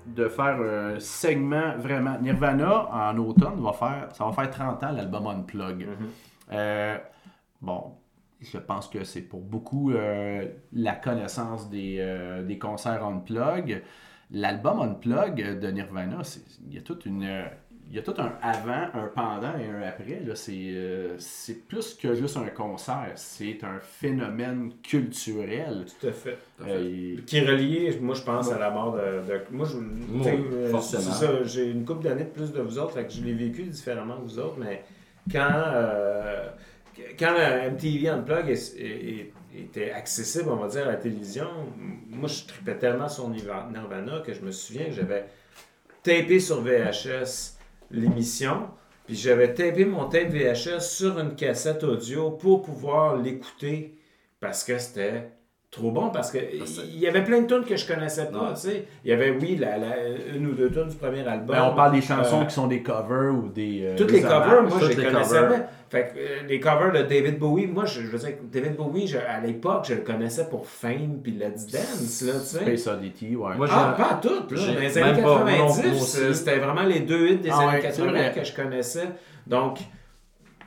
[0.06, 2.18] de faire un segment vraiment.
[2.20, 4.10] Nirvana en automne va faire.
[4.14, 5.86] Ça va faire 30 ans l'album Unplug.
[5.86, 6.10] Mhm.
[6.54, 6.98] Euh,
[7.62, 7.94] bon,
[8.40, 13.84] je pense que c'est pour beaucoup euh, la connaissance des, euh, des concerts Unplug.
[14.32, 16.22] L'album Unplug de Nirvana,
[16.68, 17.30] il y a toute une.
[17.90, 19.70] Il y a tout un avant, un pendant et.
[20.32, 20.36] Là.
[20.36, 23.12] C'est euh, c'est plus que juste un concert.
[23.16, 25.86] C'est un phénomène culturel.
[26.00, 26.38] Tout à fait.
[26.66, 29.00] Euh, Qui est relié, moi, je pense, à la mort de.
[29.00, 31.04] de- moi, je, euh, forcément.
[31.04, 33.34] c'est ça, j'ai une couple d'années de plus de vous autres, fait que je l'ai
[33.34, 34.84] vécu différemment que vous autres, mais
[35.32, 36.50] quand, euh,
[37.20, 41.48] quand MTV Unplug est- est- est- était accessible, on va dire, à la télévision,
[42.10, 45.26] moi, je tripais tellement sur Nirva- Nirvana que je me souviens que j'avais
[46.04, 47.58] tapé sur VHS
[47.92, 48.68] l'émission.
[49.06, 53.98] Puis j'avais tapé mon tape VHS sur une cassette audio pour pouvoir l'écouter
[54.40, 55.32] parce que c'était
[55.72, 56.10] trop bon.
[56.10, 56.38] Parce que
[56.94, 58.40] il y avait plein de tunes que je connaissais pas.
[58.50, 58.54] Ouais.
[58.56, 58.86] tu sais.
[59.06, 59.96] Il y avait, oui, la, la-
[60.36, 61.56] une ou deux tunes du premier album.
[61.56, 63.82] ben, on parle des chansons Euh, qui sont des covers ou des.
[63.86, 65.62] euh, toutes des les covers, moi, toutes je les connaissais covers.
[65.90, 69.08] Fait que euh, les covers de David Bowie, moi, je, je veux dire, David Bowie,
[69.08, 72.78] je- à l'époque, je le connaissais pour Fame puis Let's Dance, là, tu sais.
[72.78, 73.56] Space Oddity, ouais.
[73.56, 74.80] Moi, Ah, pas toutes, là.
[74.80, 76.18] les années pas- moi non 90, plus aussi.
[76.22, 78.32] euh, c'était vraiment les deux hits des Ah années ouais, c'est 80 vrai.
[78.36, 79.08] que je connaissais.
[79.48, 79.80] Donc,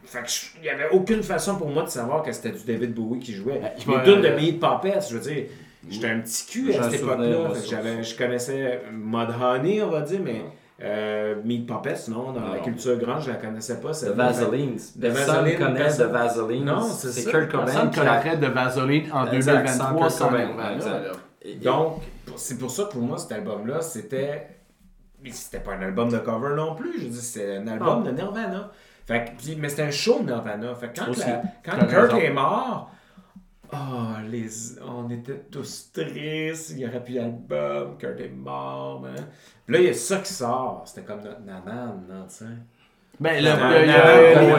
[0.05, 2.65] fait que je- il n'y avait aucune façon pour moi de savoir que c'était du
[2.65, 3.61] David Bowie qui jouait.
[3.79, 5.45] Je les vais- tunes de Meat Puppets, je veux dire,
[5.89, 8.03] j'étais un petit cul à cette époque-là.
[8.03, 10.43] Je connaissais Mud Honey, on va dire, mais
[10.83, 13.91] Euh, Meat Puppets, non, dans la culture grande, je la connaissais pas.
[13.91, 14.15] De celle-là.
[14.33, 14.73] Vaseline.
[15.01, 16.65] Personne Vaseline, connaît de Vaseline.
[16.65, 17.31] Non, c'est ça.
[17.31, 18.05] Kurt Cobain qui a...
[18.05, 20.91] connaîtrait de Vaseline en Exact, 2023 sans sans Kurt Cobain, Nirvana, exact.
[21.05, 21.13] là.
[21.43, 22.03] Et- Donc,
[22.37, 24.49] c'est pour ça que pour moi, cet album-là, c'était.
[25.23, 26.99] mais C'était pas un album de cover non plus.
[26.99, 28.11] Je veux dire, c'était un album Ah.
[28.11, 28.73] de Nirvana.
[29.07, 30.75] Fait que, mais c'était un show de Nirvana.
[30.75, 32.17] Fait que quand, la- quand raison.
[32.19, 32.91] est mort,
[33.73, 33.77] oh,
[34.31, 34.49] les,
[34.83, 36.71] on était tous tristes.
[36.71, 37.97] Il n'y aurait plus d'album.
[37.99, 39.05] Kurt est mort.
[39.07, 39.23] hein.
[39.67, 40.83] Puis là, il y a ça qui sort.
[40.87, 42.45] C'était comme notre nanan, non, tu sais.
[43.21, 43.51] Ben, le,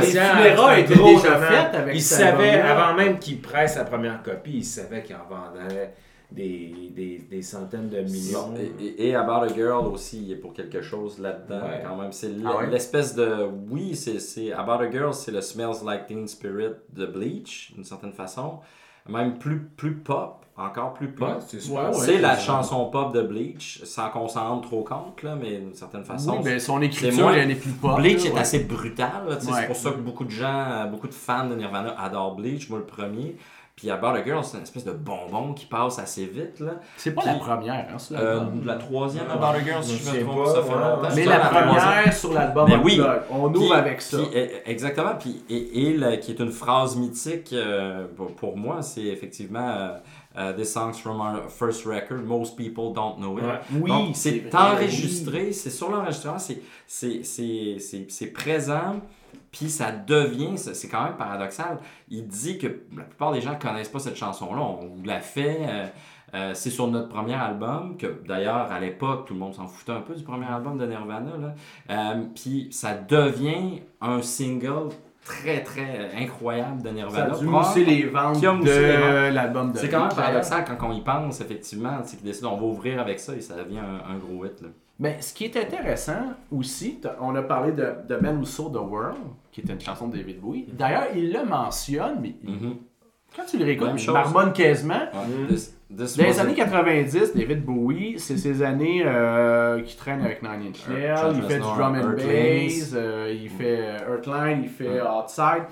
[0.01, 4.63] funérailles étaient déjà faites avec Il savait, avant même qu'il presse sa première copie, il
[4.63, 5.93] savait qu'il en vendait
[6.31, 8.53] des, des, des centaines de millions.
[8.57, 11.83] Et, et- et About a Girl aussi, il est pour quelque chose là-dedans Ouais.
[11.85, 12.11] quand même.
[12.11, 12.67] C'est Ah ouais?
[12.69, 13.47] l'espèce de.
[13.69, 17.83] Oui, c'est c'est- About a Girl, c'est le Smells Like Teen Spirit de Bleach, d'une
[17.83, 18.59] certaine façon.
[19.07, 21.27] Même plus, plus pop, encore plus pop.
[21.29, 21.69] Ouais, c'est.
[21.69, 25.75] Ouais, la chanson pop de Bleach, sans qu'on s'en rende trop compte, là, mais d'une
[25.75, 26.41] certaine façon.
[26.43, 27.97] Oui, son c'est écriture, moins- elle est plus pop.
[27.97, 28.39] Bleach là, est ouais.
[28.39, 29.37] assez brutal.
[29.39, 32.67] C'est pour ça que beaucoup de gens, euh, beaucoup de fans de Nirvana adorent Bleach,
[32.71, 33.35] moi le premier.
[33.75, 36.61] Puis About a Girl, c'est une espèce de bonbon qui passe assez vite.
[36.61, 36.75] Là.
[36.95, 38.65] C'est pas Puis- la première, hein, sur Euh, l'album.
[38.65, 41.01] la troisième About a Girl, si je me trompe, pas, ça fait longtemps.
[41.03, 41.67] Mais C'est la troisième.
[41.75, 42.93] première sur l'album Mais oui.
[43.01, 43.21] Unplugged.
[43.31, 44.17] On Puis- ouvre avec ça.
[44.17, 44.27] puis,
[44.65, 45.15] exactement.
[45.19, 49.89] Puis, et, qui est une phrase mythique euh, pour, pour moi, c'est effectivement euh,
[50.37, 53.43] euh, This song's from our first record, most people don't know it.
[53.43, 53.59] Ouais.
[53.81, 59.01] Oui, Donc, c'est c'est vrai, enregistré, c'est sur l'enregistrement, c'est- c'est- c'est c'est- c'est présent,
[59.57, 61.77] puis ça devient, c'est quand même paradoxal.
[62.09, 65.59] Il dit que la plupart des gens connaissent pas cette chanson-là, on l'a fait.
[65.67, 65.85] euh,
[66.33, 69.93] euh, c'est sur notre premier album, que d'ailleurs à l'époque tout le monde s'en foutait
[69.93, 71.31] un peu du premier album de Nirvana.
[71.89, 74.89] Euh, Puis ça devient un single
[75.23, 77.33] très très incroyable de Ça Nirvana.
[77.33, 80.65] a dû mousser les ventes qui a moussé de l'album de c'est quand même paradoxal
[80.65, 83.55] quand on y pense, effectivement, c'est qu'ils décident on va ouvrir avec ça et ça
[83.55, 84.61] devient un, un gros hit.
[84.61, 84.67] Là.
[84.97, 88.77] Ben, ce qui est intéressant aussi, on a parlé de, de Men Who Sold the
[88.77, 89.17] World,
[89.51, 90.65] qui était une chanson de David Bowie.
[90.71, 92.75] D'ailleurs, il le mentionne, mais il- Mhm.
[93.35, 94.93] quand tu le réécoutes, il marmonne quasiment.
[94.93, 95.47] Ouais.
[95.49, 96.57] This- this Dans les années it.
[96.57, 101.41] 90, David Bowie, c'est ces années euh, qui traîne avec Nine Inch Nails, Trent il
[101.43, 105.63] fait du drum and bass, euh, il fait euh, Earthline, il fait Outside.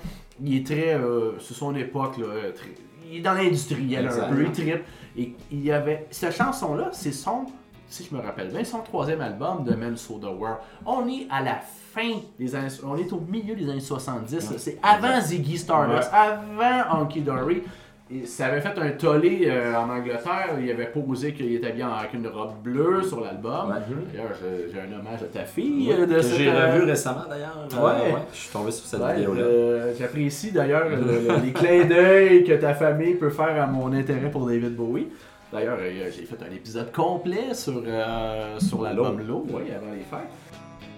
[0.42, 2.68] Il est très, euh, sur son époque, là, euh, très-
[3.10, 4.82] il est dans l'industriel un peu, il trippe.
[5.16, 7.46] Et il y avait, cette chanson-là, c'est son,
[7.88, 10.58] si je me rappelle bien, son troisième album de Men So the World.
[10.86, 11.56] On est à la
[11.92, 14.58] fin des années, on est au milieu des années 70, là.
[14.58, 17.62] c'est avant Ziggy Stardust, avant Honky Dory.
[18.10, 20.50] Et ça avait fait un tollé euh, en Angleterre.
[20.62, 23.70] Il avait posé qu'il était bien avec une robe bleue sur l'album.
[23.70, 23.76] Ouais.
[24.12, 25.88] D'ailleurs, j'ai- un hommage à ta fille.
[25.88, 27.66] Ouais, euh, de que cette, j'ai euh, revu récemment d'ailleurs.
[27.72, 28.14] Euh, Ouais.
[28.30, 29.40] je suis tombé sur cette ouais, vidéo-là.
[29.40, 33.90] euh, J'apprécie d'ailleurs le- le- les clins d'œil que ta famille peut faire à mon
[33.94, 35.08] intérêt pour David Bowie.
[35.54, 40.00] D'ailleurs, euh, j'ai fait un épisode complet sur, euh, sur l'album Low, ouais, avant les
[40.00, 40.28] fêtes.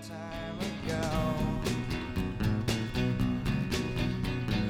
[0.01, 0.57] time
[0.89, 0.97] ago.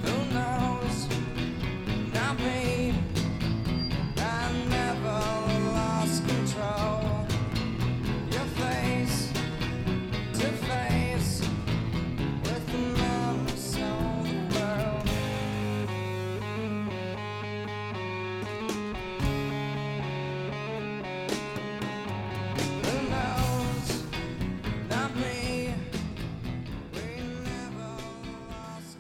[0.03, 1.07] Who knows?
[2.13, 2.76] Not me.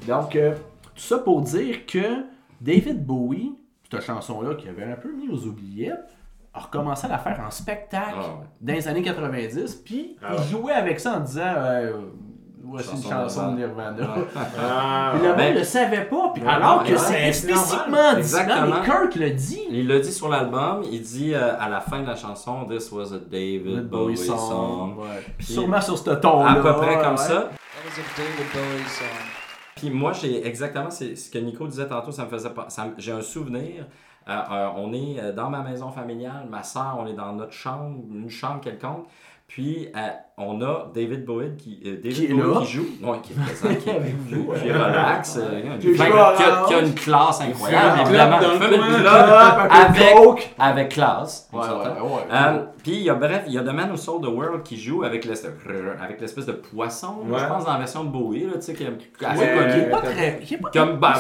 [0.07, 2.25] Donc, euh, tout ça pour dire que
[2.61, 3.55] David Bowie,
[3.91, 6.15] cette chanson-là qui avait un peu mis aux oubliettes,
[6.55, 8.47] a recommencé à la faire en spectacle Ah ouais.
[8.63, 11.93] dans les années 90, puis Ah il jouait avec ça en disant euh,
[12.69, 14.09] Voici une Chanson de Nirvana.
[14.59, 17.29] Ah, Puis le monde Ben- ne le savait pas, puis Ouais, alors que ouais, c'est
[17.29, 18.67] explicitement dit, Exactement.
[18.81, 19.61] mais Kurt le dit.
[19.71, 22.91] Il l'a dit sur l'album, il dit euh, à la fin de la chanson This
[22.91, 24.97] was a David Bowie song.
[24.99, 25.07] Ouais.
[25.39, 26.53] Puis- Sûrement sur ce ton-là.
[26.53, 27.17] À peu près comme ouais.
[27.19, 27.35] ça.
[27.35, 29.07] That was a David Bowie song.
[29.77, 32.67] Puis moi, j'ai exactement c'est ce que Nico disait tantôt, ça me faisait pas.
[32.69, 33.85] ça me- J'ai un souvenir.
[34.29, 37.53] euh, euh, on est euh, dans ma maison familiale, ma soeur, on est dans notre
[37.53, 39.07] chambre, une chambre quelconque.
[39.47, 40.01] Puis euh,
[40.39, 42.61] on a David Bowie qui, euh, David Qui est Bowie là.
[42.63, 44.73] qui joue, ouais, qui est présent, qui, Avec vous, qui ouais.
[44.73, 48.39] relax, euh, Qui qui, qui a, qui une classe incroyable, évidemment.
[48.41, 51.49] fait une club Avec avec, classe.
[51.53, 52.66] Ouais, ouais, ouais.
[52.87, 54.79] Puis il y a bref, il y a The Man Who Sold the World qui
[54.81, 55.51] joue avec l'espèce
[56.01, 57.37] avec l'espèce de poisson, Ouais.
[57.41, 59.55] je pense dans la version de Bowie là, tu sais qui est assez Ouais.
[59.59, 59.73] connu.
[59.73, 60.39] Qui est pas très.
[60.39, 61.15] Qui est pas Comme bah,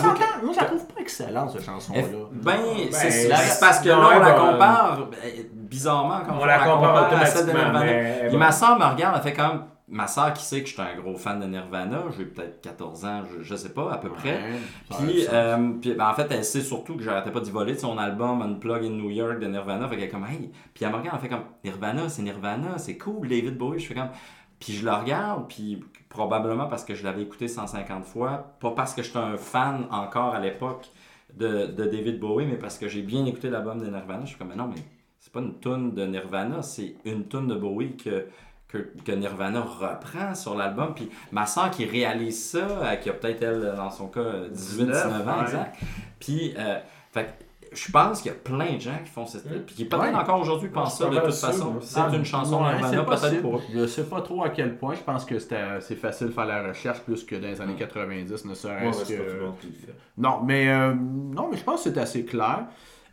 [0.44, 2.02] Moi, je la trouve pas excellente, cette chanson-là.
[2.30, 2.52] Ben,
[2.92, 5.18] c'est c'est parce que non, là, on la ben, compare ben,
[5.52, 8.30] bizarrement quand On la compare à celle de Nirvana.
[8.30, 8.38] bon.
[8.38, 10.96] ma soeur me regarde, elle fait comme ma soeur qui sait que je suis un
[10.96, 14.34] gros fan de Nirvana, j'ai peut-être 14 ans, je, je sais pas à peu près.
[14.42, 14.58] Ouais,
[14.98, 17.78] Puis, euh, puis ben, en fait, elle sait surtout que j'arrêtais pas d'y voler de
[17.78, 19.88] son album Unplug in New York de Nirvana.
[19.88, 20.50] Fait qu'elle est comme, hey.
[20.74, 23.78] Puis elle me regarde, elle fait comme, Nirvana, c'est Nirvana, c'est cool, David Bowie.
[23.78, 24.10] Je fais comme,
[24.58, 28.92] Puis je le regarde, puis probablement parce que je l'avais écouté 150 fois, pas parce
[28.94, 30.90] que j'étais un fan encore à l'époque
[31.34, 34.22] de, de David Bowie, mais parce que j'ai bien écouté l'album de Nirvana.
[34.22, 34.82] Je suis comme, mais non, mais
[35.20, 38.26] c'est pas une tune de Nirvana, c'est une tune de Bowie que,
[38.76, 40.94] que, que Nirvana reprend sur l'album.
[40.94, 44.86] Puis ma soeur qui réalise ça, euh, qui a peut-être, elle, dans son cas, 18,
[44.86, 45.42] 19 ans, ouais.
[45.42, 45.76] exact.
[46.20, 46.78] Puis, euh,
[47.12, 47.28] fait que
[47.76, 50.14] je pense qu'il y a plein de gens qui font cette puis qui peut-être Ouais.
[50.14, 51.76] encore aujourd'hui pensent ça de pas toute sûr, façon.
[51.82, 53.42] C'est Ah, une chanson ouais, Nirvana, peut-être possible.
[53.42, 53.62] pour eux.
[53.74, 54.94] Je sais pas trop à quel point.
[54.94, 57.74] Je pense que c'était- c'est facile de faire la recherche plus que dans les années
[57.76, 59.32] 90, ne Ouais, serait-ce pas tout que.
[59.36, 59.94] le monde qui le fait.
[60.16, 62.60] Non, mais euh, non, mais je pense que c'est assez clair.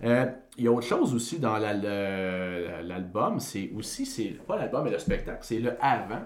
[0.04, 0.26] Euh,
[0.58, 4.92] Il y a autre chose aussi dans le- l'album, c'est aussi, c'est pas l'album mais
[4.92, 6.22] le spectacle, c'est le avant.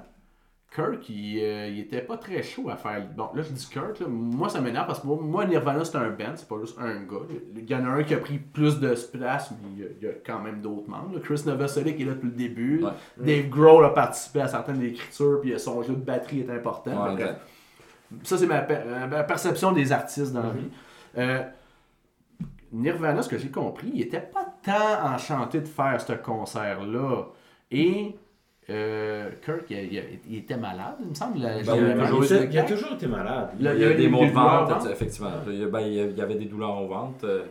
[0.76, 3.02] Kirk, il, euh, il était pas très chaud à faire.
[3.16, 5.96] Bon, là je dis Kirk, là, moi ça m'énerve parce que moi, moi, Nirvana c'est
[5.96, 7.26] un band, c'est pas juste un gars.
[7.56, 9.70] Il y en a un qui a pris plus de place, mais
[10.02, 11.13] il y a, quand même d'autres membres.
[11.13, 11.22] là.
[11.24, 12.84] Chris Novoselic est là depuis le début.
[12.84, 12.92] Ouais.
[13.18, 17.16] Dave Grohl a participé à certaines écritures, puis son jeu de batterie est important.
[17.16, 17.26] Ouais.
[18.24, 20.70] Ça, c'est ma, per- euh, ma perception des artistes dans la vie.
[21.18, 21.44] Euh,
[22.72, 27.28] Nirvana, ce que j'ai compris, il était pas tant enchanté de faire ce concert-là.
[27.72, 28.16] Et
[28.70, 31.40] euh, Kirk, il, il- il était malade, il me semble.
[31.40, 33.50] Ben, il a toujours Il été- était- il a toujours été malade.
[33.60, 35.32] Il y a des maux de ventre, effectivement.
[35.48, 37.26] Il y ben, il avait des douleurs au ventre.
[37.26, 37.44] euh,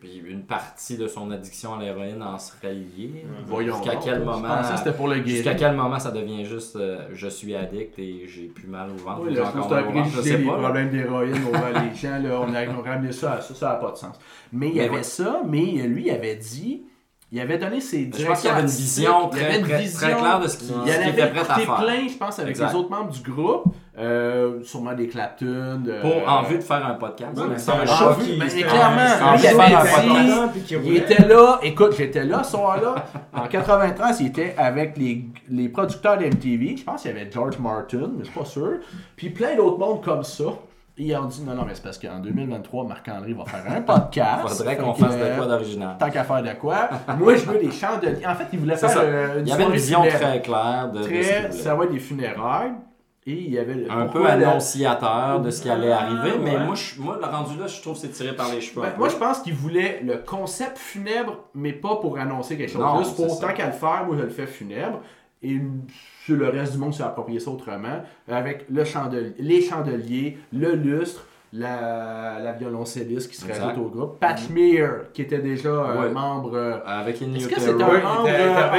[0.00, 3.24] Puis une partie de son addiction à l'héroïne en serait liée.
[3.46, 4.60] Voyons Jusqu'à quel moment.
[4.76, 8.46] c'était pour le Jusqu'à quel moment ça devient juste euh, je suis addict et j'ai
[8.48, 9.20] plus mal au ventre.
[9.22, 10.58] Oui, là, je je sais pas.
[10.58, 12.18] problèmes d'héroïne envers les gens.
[12.18, 14.18] Là, on a on a ramené ça à ça, ça n'a pas de sens.
[14.52, 15.02] Mais il y avait ouais.
[15.02, 16.82] ça, mais lui, il avait dit,
[17.30, 19.58] il avait donné ses Je pense directions qu'il y avait une vision y avait très,
[19.58, 19.98] une très, vision.
[20.08, 21.76] très claire de ce qu'il en qu'il était avait prêt à faire.
[21.76, 22.68] plein, je pense, avec Exact.
[22.70, 23.64] les autres membres du groupe.
[24.00, 25.80] Euh, sûrement des Clapton.
[25.84, 27.36] de- Pour, en vue de faire un podcast.
[27.36, 28.36] Ouais, c'est un show qui.
[28.38, 32.94] mais c'était clairement, lui, il avait dit- Il était là, écoute, j'étais là ce soir-là.
[33.34, 36.76] En 93, il était avec les, les producteurs d'MTV.
[36.76, 38.74] Je pense qu'il y avait George Martin, mais je suis pas sûr.
[39.16, 40.44] Puis plein d'autres mondes comme ça.
[41.00, 44.40] Ils ont dit non, non, mais c'est parce qu'en 2023, Marc-André va faire un podcast.
[44.44, 45.96] Il faudrait qu'on fasse de quoi d'original.
[45.98, 46.88] Tant qu'à faire de quoi.
[47.18, 48.26] Moi, je veux des chandeliers.
[48.26, 49.00] En fait, il voulait C'est faire ça.
[49.02, 50.20] euh, une Il y avait une vision funéraire.
[50.28, 52.72] très claire de, Très, ça va être des funérailles.
[53.26, 56.56] Et il y avait un peu le- annonciateur de ce qui allait Ah, arriver, mais
[56.56, 56.64] ouais.
[56.64, 58.80] moi, je, moi, le rendu là, je trouve que c'est tiré par les cheveux.
[58.80, 62.80] Ben, moi, je pense qu'il voulait le concept funèbre, mais pas pour annoncer quelque chose.
[62.80, 65.00] Non, Juste pour tant qu'à le faire, moi, je le fais funèbre.
[65.42, 65.60] Et
[66.24, 68.02] sur le reste du monde s'est approprié ça autrement.
[68.26, 73.62] Avec le chandelier, les chandeliers, le lustre, la, la violoncelliste qui se Exact.
[73.64, 74.20] rajoute au groupe.
[74.20, 76.10] Pat Mear, qui était déjà un Ouais.
[76.10, 76.52] membre.
[76.54, 78.04] euh, Avec une Est-ce que c'est un membre avec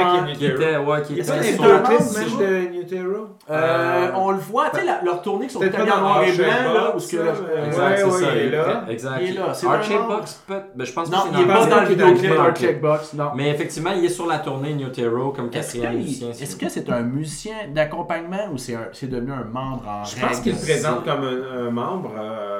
[0.06, 0.60] en- In Qui Utero.
[0.62, 2.72] était, ouais, qui Est-ce était un clip membre, même même?
[2.72, 3.26] de Utero?
[3.50, 6.46] euh, on le voit, tu sais, leur tournée qui sont Peut-être en noir et blanc,
[6.46, 7.22] là, où ce que
[7.66, 8.26] Exact, c'est ça.
[8.34, 8.84] il est là.
[8.88, 9.18] Exact.
[9.22, 10.08] Il est là, c'est un Archie membre.
[10.18, 12.18] Box, peut- je pense Non, que il c'est est dans- pas pensais dans le vidéoclip
[12.20, 12.36] clip.
[12.36, 13.30] d'un checkbox, non.
[13.34, 16.28] Mais effectivement, il est sur la tournée Nutero comme Est-ce quatrième musicien.
[16.30, 20.20] est-ce que c'est un musicien d'accompagnement ou c'est un- c'est devenu un membre en Je
[20.20, 22.10] pense qu'il se présente comme un membre,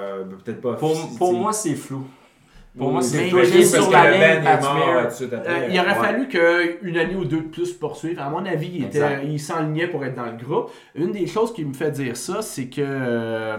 [0.00, 2.06] euh, peut-être pas Pour, moi, c'est flou.
[2.78, 3.28] Pour moi, c'est
[3.64, 5.02] sur que la le ligne, band est Pat mort Smear.
[5.02, 5.52] tout de suite après.
[5.64, 5.94] Euh, il aurait Ouais.
[5.94, 8.22] fallu qu'une année ou deux de plus poursuivre.
[8.22, 9.22] À mon avis, il, était- Exact.
[9.24, 10.70] il s'enlignait pour être dans le groupe.
[10.94, 13.56] Une des choses qui me fait dire ça, c'est que euh,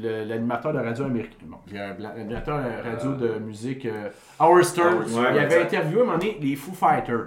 [0.00, 4.08] le- l'animateur de radio américain, bon, l'animateur de radio de musique, euh,
[4.40, 5.62] Howard Stern, il avait exact.
[5.66, 7.26] interviewé à un moment donné les Foo Fighters,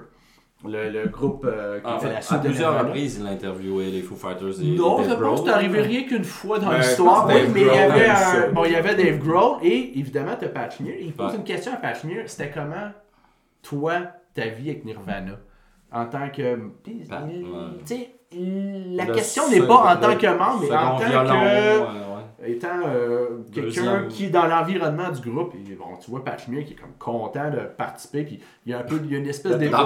[0.68, 3.28] le, le groupe euh, qui En fait fait, la à suite de plusieurs reprises, il
[3.28, 6.60] a interviewé les Foo Fighters et Non, je pense que c'est arrivé rien qu'une fois
[6.60, 7.28] dans Ouais, l'histoire.
[7.28, 10.48] Oui, mais il y avait un- bon, il y avait Dave Grohl et évidemment t'as
[10.50, 10.96] Patch Mear.
[11.00, 11.38] Il pose Ouais.
[11.38, 12.24] une question à Patch Mear.
[12.28, 12.92] C'était comment
[13.62, 13.94] toi
[14.34, 15.34] ta vie avec Nirvana?
[15.92, 17.06] En tant que tu
[17.86, 21.80] sais la Le question n'est pas en tant que membre, mais en tant violon, que
[21.80, 21.86] ouais,
[22.46, 22.52] ouais.
[22.52, 25.54] étant euh, quelqu'un qui est dans l'environnement du groupe.
[25.56, 28.24] Et bon, tu vois Patch Mear qui est comme content de participer.
[28.26, 29.84] Puis il y a un peu, il y a une espèce content.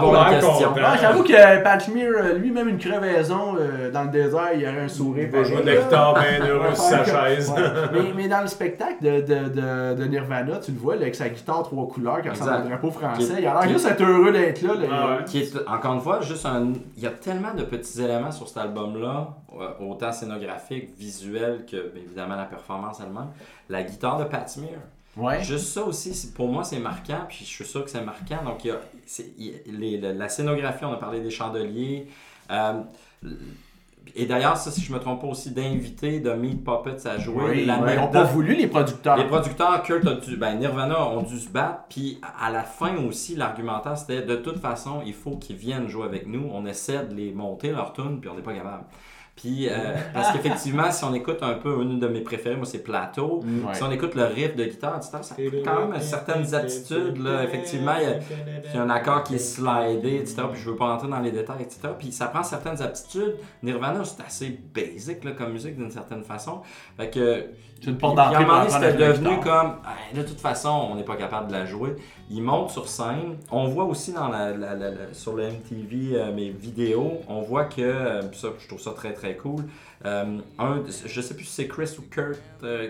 [0.84, 4.88] ah, J'avoue que Patchmere, euh, lui-même, une crevaison euh, dans le désert, il aurait un
[4.88, 5.26] sourire.
[5.26, 5.82] Il va jouer de là.
[5.82, 7.50] guitare bien heureux sur sa chaise.
[7.52, 7.62] ouais.
[7.92, 11.16] mais, mais dans le spectacle de, de, de, de Nirvana, tu le vois là, avec
[11.16, 12.66] sa guitare trois couleurs qui ressemble Exact.
[12.66, 13.34] au drapeau français.
[13.40, 14.74] Il a l'air juste être heureux d'être là.
[14.76, 14.88] là.
[14.92, 15.24] Ah ouais.
[15.26, 16.72] Qui est, encore une fois, juste un.
[16.96, 19.28] Il y a tellement de petits éléments sur cet album-là,
[19.60, 23.28] euh, autant scénographique, visuel que, évidemment, la performance elle-même.
[23.68, 24.80] La guitare de Pat Smear.
[25.18, 25.43] Ouais.
[25.43, 28.43] Juste ça aussi, pour moi, c'est marquant, puis je suis sûr que c'est marquant.
[28.45, 31.20] Donc, il y a, c'est- il y a- les- la, la scénographie, on a parlé
[31.22, 32.07] des chandeliers.
[32.51, 32.82] euh,
[34.16, 37.43] et d'ailleurs, ça, si je me trompe pas aussi, d'inviter de Meat Puppets à jouer.
[37.49, 39.18] Oui, L'anecdote- ils n'ont pas voulu, les producteurs.
[39.18, 42.95] les producteurs, Kurt a dû, ben Nirvana ont dû se battre, puis à la fin
[43.05, 47.05] aussi, l'argumentaire c'était de toute façon, il faut qu'ils viennent jouer avec nous, on essaie
[47.05, 48.86] de les monter leur tune, puis on n'est pas capable.
[49.40, 52.84] Puis, euh, parce qu'effectivement, si on écoute un peu, une de mes préférées, moi, c'est
[52.84, 53.40] Plateau.
[53.42, 53.74] Ouais.
[53.74, 57.18] Si on écoute le riff de guitare, etc., ça a quand même certaines aptitudes.
[57.24, 57.46] Là.
[57.46, 58.20] Effectivement, il y, a,
[58.66, 60.42] il y a un accord qui est slidé, etc.
[60.52, 61.80] Puis je veux pas rentrer dans les détails, etc.
[61.98, 63.36] Puis ça prend certaines aptitudes.
[63.64, 66.62] Nirvana, c'est assez basic là, comme musique d'une certaine façon.
[66.98, 67.46] Fait que.
[67.82, 69.74] C'est une porte puis à un d'entrée moment donné, c'était devenu comme.
[69.86, 71.96] Ah, de toute façon, on n'est pas capable de la jouer.
[72.30, 73.38] Il monte sur scène.
[73.52, 77.42] On voit aussi dans la, la- la- la- sur le MTV, euh, mes vidéos, on
[77.42, 77.82] voit que.
[77.82, 79.64] euh, ça, je trouve ça très très cool.
[80.06, 82.88] Euh, un, je sais plus si c'est Chris ou Kurt, euh,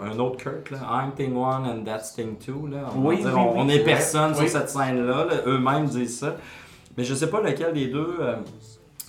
[0.00, 2.66] un autre Kurt, là, I'm Thing One and That's Thing Two.
[2.68, 2.88] Là.
[2.96, 5.24] On, Oui, dire, oui, on, oui, on c'est est personne sur cette scène-là.
[5.24, 5.34] là.
[5.46, 6.36] Eux-mêmes disent ça.
[6.96, 8.18] Mais je sais pas lequel des deux,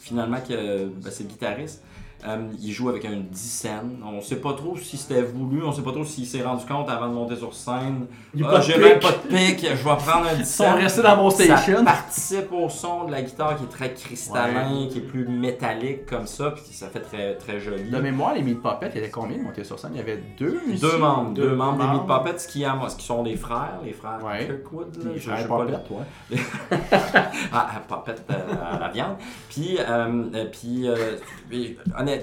[0.02, 1.84] finalement, que ben, c'est le guitariste.
[2.28, 4.04] Euh, il joue avec un 10 scènes.
[4.06, 6.90] On sait pas trop si c'était voulu, on sait pas trop s'il s'est rendu compte
[6.90, 8.08] avant de monter sur scène.
[8.36, 11.02] Il Ah, j'ai même pas de pic, je vais prendre un 10 Ils sont restés
[11.02, 11.86] dans mon Ça station.
[11.86, 16.28] participe au son de la guitare qui est très cristallin, qui est plus métallique comme
[16.28, 17.90] ça, puis ça fait très, très joli.
[17.90, 19.92] De mémoire, les Meat Puppets, il y avait combien de monter sur scène?
[19.94, 20.60] Il y avait deux.
[20.82, 22.06] Deux membres, deux, Deux membres des Meat.
[22.06, 22.66] Puppets qui,
[22.98, 24.46] qui sont des frères, les frères Ouais.
[24.46, 25.04] Kirkwood.
[25.06, 26.38] Là, Les je- frères Puppets, ouais.
[27.54, 29.16] ah, à Puppet euh, à la viande.
[29.50, 31.16] Puis, euh, euh, puis, euh,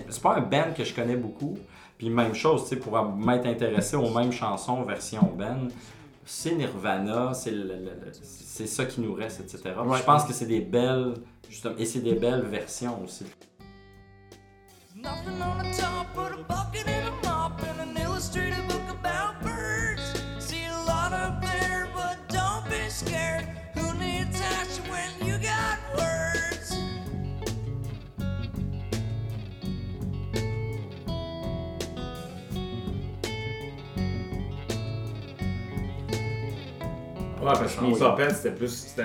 [0.09, 1.59] c'est pas un band que je connais beaucoup.
[1.99, 5.69] Puis même chose, tu sais, pour m'être intéressé aux mêmes chansons version band,
[6.25, 9.75] c'est Nirvana, c'est ça qui nous reste, etc.
[9.85, 9.99] Ouais.
[9.99, 11.15] Je pense que c'est des belles,
[11.49, 13.25] justement, et c'est des belles versions aussi.
[37.47, 37.89] Ouais, parce que Ah oui.
[37.91, 38.69] Meat Puppets, c'était plus.
[38.69, 39.03] C'était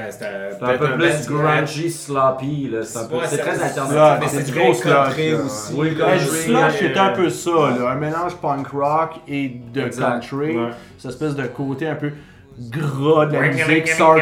[0.62, 2.80] un peu plus grungy, sloppy, là.
[2.84, 4.20] C'est très alternatif.
[4.20, 5.74] Mais c'est du gros country aussi.
[5.76, 10.22] Oui, sludge, c'est un peu ça, là, un mélange punk rock et de Exact.
[10.22, 10.58] country.
[10.58, 10.70] Ouais.
[10.98, 12.12] Cette espèce de côté un peu
[12.60, 14.22] gras de la musique, Sartre.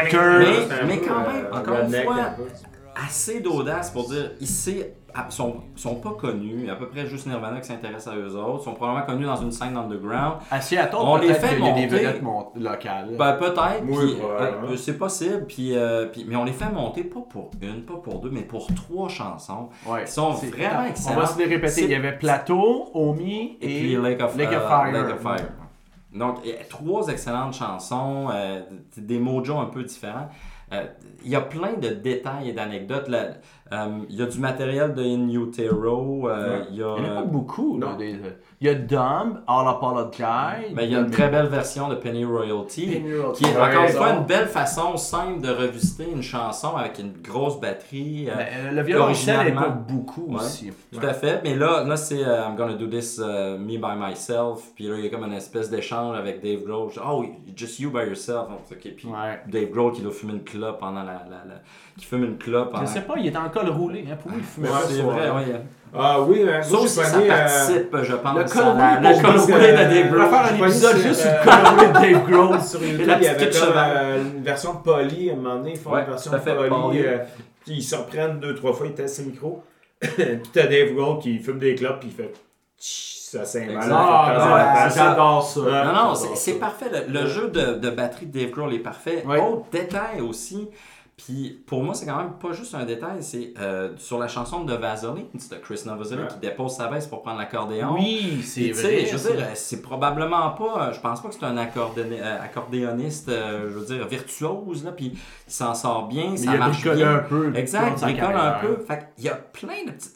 [0.86, 2.16] Mais- quand même, encore une fois.
[3.06, 4.46] Assez d'audace pour dire ils
[5.12, 8.62] ah, sont, sont pas connus, à peu près juste Nirvana qui s'intéresse à eux autres,
[8.62, 10.34] sont probablement connus dans une scène underground.
[10.50, 11.96] À Seattle, On les peut-être fait qu'il y a des monter.
[11.96, 13.16] vedettes mon- locales.
[13.18, 17.20] Ben, peut-être, Oui, euh, c'est possible, puis, euh, puis- mais on les fait monter pas
[17.28, 19.70] pour une, pas pour deux, mais pour trois chansons.
[19.86, 20.02] Ouais.
[20.02, 21.20] Ils sont vraiment On excellents.
[21.20, 21.84] va se les répéter.
[21.84, 24.92] Il y avait Plateau, Omi Et, puis Lake of, Lake of euh, Fire.
[24.92, 25.48] Lake of Fire.
[26.14, 26.38] Donc,
[26.68, 28.60] trois excellentes chansons, euh,
[28.96, 30.28] des mojos un peu différents.
[30.72, 30.86] Euh,
[31.24, 33.10] Il y a plein de détails et d'anecdotes.
[33.72, 36.28] Euh, Il y a du matériel de In Utero.
[36.28, 36.66] euh, Ouais.
[36.72, 37.78] Y a, Il n'y en a pas beaucoup.
[37.78, 38.16] là, des-
[38.60, 40.74] Il y a Dumb, All Apologize.
[40.74, 42.86] ben, il y a une très belle version de Penny Royalty.
[42.86, 43.44] Penny Royalty.
[43.44, 46.98] Qui est Ouais, encore une fois une belle façon simple de revisiter une chanson avec
[46.98, 48.28] une grosse batterie.
[48.28, 50.36] euh, Ben, le violoncelle est pas beaucoup Ouais.
[50.36, 50.70] aussi.
[50.92, 53.96] Tout à fait, mais là, là c'est euh, I'm gonna do this uh, me by
[53.96, 54.72] myself.
[54.74, 56.90] Puis là, il y a comme une espèce d'échange avec Dave Grohl.
[57.08, 57.24] Oh,
[57.56, 58.48] just you by yourself.
[58.70, 59.40] Ok, Puis Ouais.
[59.46, 61.12] Dave Grohl qui doit fumer une clope pendant la.
[61.30, 61.62] la- la-
[61.98, 62.86] qui fume une clope pendant.
[62.86, 64.04] Je sais pas, il est en col roulé.
[64.10, 65.52] Hein, pour lui, il fumait Ouais, C'est vrai, oui.
[65.92, 68.38] Ah oui, mais Ça moi, aussi, j'ai ça euh, participe, je pense.
[68.38, 70.28] le col roulé le col de Dave on On va Grohl.
[70.30, 72.60] faire un épisode juste sur euh, le col roulé de Dave Grohl.
[72.62, 75.56] sur YouTube, la il y avait comme euh, une version de Polly, à un moment
[75.56, 76.30] donné, ils font Ouais, une version.
[76.30, 77.02] Polly.
[77.06, 77.18] euh,
[77.64, 79.64] puis ils se reprennent deux, trois fois, ils testent ses micros.
[80.00, 82.32] puis t'as Dave Grohl qui fume des clopes, puis il fait
[82.78, 83.88] ça c'est mal.
[83.92, 85.60] Ah, j'adore ça.
[85.60, 86.86] Non, non, c'est parfait.
[87.08, 89.24] Le, jeu de, de batterie de Dave Grohl est parfait.
[89.26, 90.68] Autre détail aussi,
[91.24, 94.64] puis pour moi, c'est quand même pas juste un détail, c'est euh, sur la chanson
[94.64, 96.28] de Vaseline, c'est de Chris Novoselic Ouais.
[96.28, 97.94] qui dépose sa veste pour prendre l'accordéon.
[97.94, 99.04] Oui, c'est vrai.
[99.06, 103.70] je veux dire, c'est probablement pas, je pense pas que c'est un euh, accordéoniste, euh,
[103.70, 105.12] je veux dire, virtuose, là, puis
[105.46, 107.16] il s'en sort bien, Mais ça il marche bien.
[107.16, 107.54] un peu.
[107.54, 108.76] Exact, sa bricole un peu.
[108.86, 110.10] Fait qu'il y a plein de petits.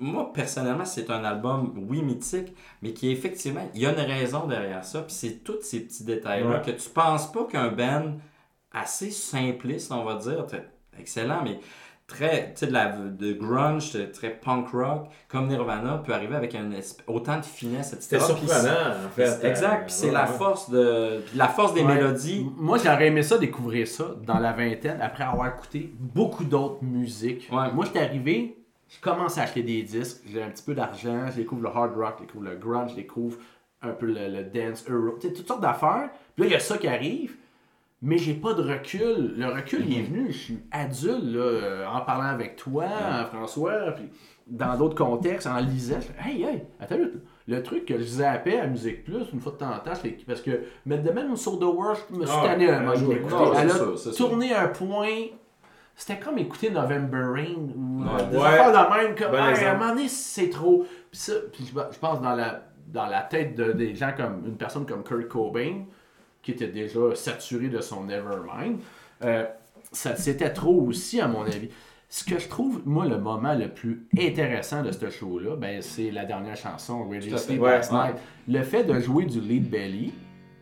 [0.00, 2.52] Moi, personnellement, c'est un album, oui, mythique,
[2.82, 5.00] mais qui effectivement, il y a une raison derrière ça.
[5.02, 6.62] Puis c'est tous ces petits détails-là Ouais.
[6.66, 8.14] que tu penses pas qu'un band
[8.72, 10.46] assez simpliste, on va dire,
[10.98, 11.58] excellent, mais
[12.06, 16.34] très, tu sais, de, la, de grunge, de- très punk rock, comme Nirvana, peut arriver
[16.34, 16.70] avec un
[17.06, 18.00] autant de finesse, etc.
[18.02, 18.56] C'était surprenant,
[18.90, 19.48] en c'est- fait.
[19.48, 20.36] Exact, euh, puis c'est ouais, la ouais.
[20.36, 21.20] force de.
[21.36, 21.94] la force des Ouais.
[21.94, 22.46] mélodies.
[22.56, 27.48] Moi, j'aurais aimé ça, découvrir ça dans la vingtaine, après avoir écouté beaucoup d'autres musiques.
[27.52, 27.70] Ouais.
[27.72, 28.56] Moi, j'étais arrivé,
[28.88, 31.94] je commence à acheter des disques, j'ai un petit peu d'argent, je découvre le hard
[31.96, 33.38] rock, je découvre le grunge, je découvre
[33.82, 36.10] un peu le, le dance, euro, tu sais, toutes sortes d'affaires.
[36.34, 37.36] Puis là, il y a ça qui arrive,
[38.02, 39.34] mais j'ai pas de recul.
[39.36, 42.86] Le recul, il est venu, je suis adulte, là, euh, en parlant avec toi,
[43.32, 44.08] François, puis
[44.46, 47.22] dans d'autres contextes, en lisant, je hey, hey, attends, une minute.
[47.46, 50.24] le truc que je zappais à Musique Plus, une fois de temps en temps, c'est
[50.26, 52.92] parce que mettre de même sur The World, je me suis Ah, tanné un moment
[53.56, 55.06] Elle a tourné un point
[55.96, 58.26] c'était comme écouter November Rain ou euh, Ouais.
[58.30, 58.42] des Ouais.
[58.44, 59.14] affaires de même.
[59.14, 60.86] Comme, Ah, à un moment donné, c'est trop.
[61.10, 64.42] Puis ça, puis je, je pense dans la, dans la tête de, des gens comme
[64.46, 65.82] une personne comme Kurt Cobain,
[66.42, 68.78] qui était déjà saturé de son Nevermind,
[69.24, 69.44] euh,
[69.92, 71.68] ça c'était trop aussi, à mon avis.
[72.08, 76.10] Ce que je trouve, moi, le moment le plus intéressant de ce show-là, ben, c'est
[76.10, 77.38] la dernière chanson, Ready.
[77.38, 77.98] Sleep Ouais, Last ouais.
[77.98, 78.16] Night.
[78.48, 80.12] Le fait de jouer du lead belly,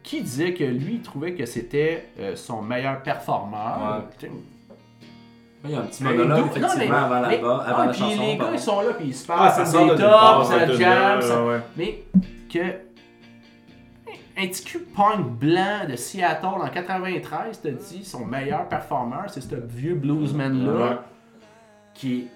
[0.03, 4.05] qui disait que lui, il trouvait que c'était euh, son meilleur performeur.
[5.65, 7.59] Il y a un petit mais monologue, d'où- non, mais- effectivement, avant, la, mais- avant
[7.65, 8.23] ah, la puis chanson.
[8.27, 11.45] les gars, ils sont là, puis ils se Ah, parlent, ça ça ça jam, ça-
[11.45, 11.59] ouais.
[11.77, 12.03] mais
[12.53, 12.59] que
[14.39, 19.41] un petit cul punk blanc de Seattle en 93 te dit son meilleur performeur, c'est
[19.41, 20.97] ce vieux bluesman-là Ouais.
[21.95, 22.27] qui est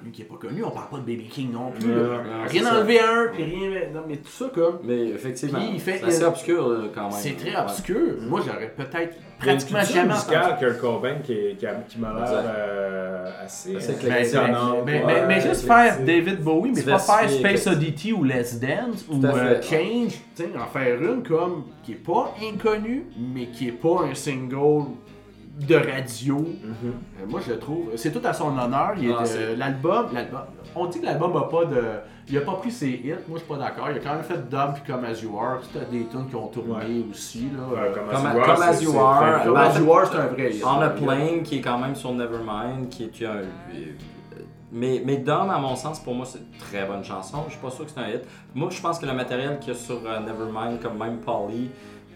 [0.00, 0.64] connu, qui est pas connu.
[0.64, 1.88] On parle pas de Baby King non plus.
[1.88, 3.70] Non, Rien enlevé un, puis rien.
[3.94, 4.78] Non, mais tout ça comme.
[4.84, 7.12] Mais effectivement, c'est assez obscur là, quand même.
[7.12, 7.62] C'est très Ouais.
[7.62, 8.16] obscur.
[8.22, 10.56] Moi, j'aurais peut-être pratiquement jamais entendu.
[10.60, 13.76] Kurt Cobain, qui, qui, qui m'a l'air euh, assez...
[13.76, 17.66] Assez euh, Ben, ben, ben, ben, mais juste faire David Bowie, mais pas faire Space
[17.66, 19.62] Oddity ou Let's Dance ou à euh.
[19.62, 20.20] Change,
[20.58, 24.84] en faire une comme qui est pas inconnue, mais qui est pas un single
[25.66, 26.36] de radio.
[26.38, 26.44] Mhm.
[26.84, 28.92] Euh, moi, je le trouve, c'est tout à son honneur.
[29.00, 30.40] Il Ah, c'est- l'album, l'album.
[30.74, 31.82] On dit que l'album a pas de,
[32.28, 33.08] il a pas pris ses hits.
[33.28, 33.88] Moi, je suis pas d'accord.
[33.90, 35.58] Il a quand même fait Dumb puis Comme As You Are.
[35.62, 37.04] C'était des tunes qui ont tourné Ouais.
[37.10, 37.82] aussi là.
[37.82, 39.60] Ouais, comme, Comme- As You Are, comme As c'est- You c'est Are, très Comme ben,
[39.60, 40.64] As You Are, c'est un vrai hit.
[40.64, 43.40] On a Plane qui est quand même sur Nevermind, qui est un.
[44.72, 47.38] Mais, mais Dumb, à mon sens, pour moi, c'est une très bonne chanson.
[47.48, 48.22] Je suis pas sûr que c'est un hit.
[48.54, 51.70] Moi, je pense que le matériel qu'il y a sur euh, Nevermind, comme même Polly,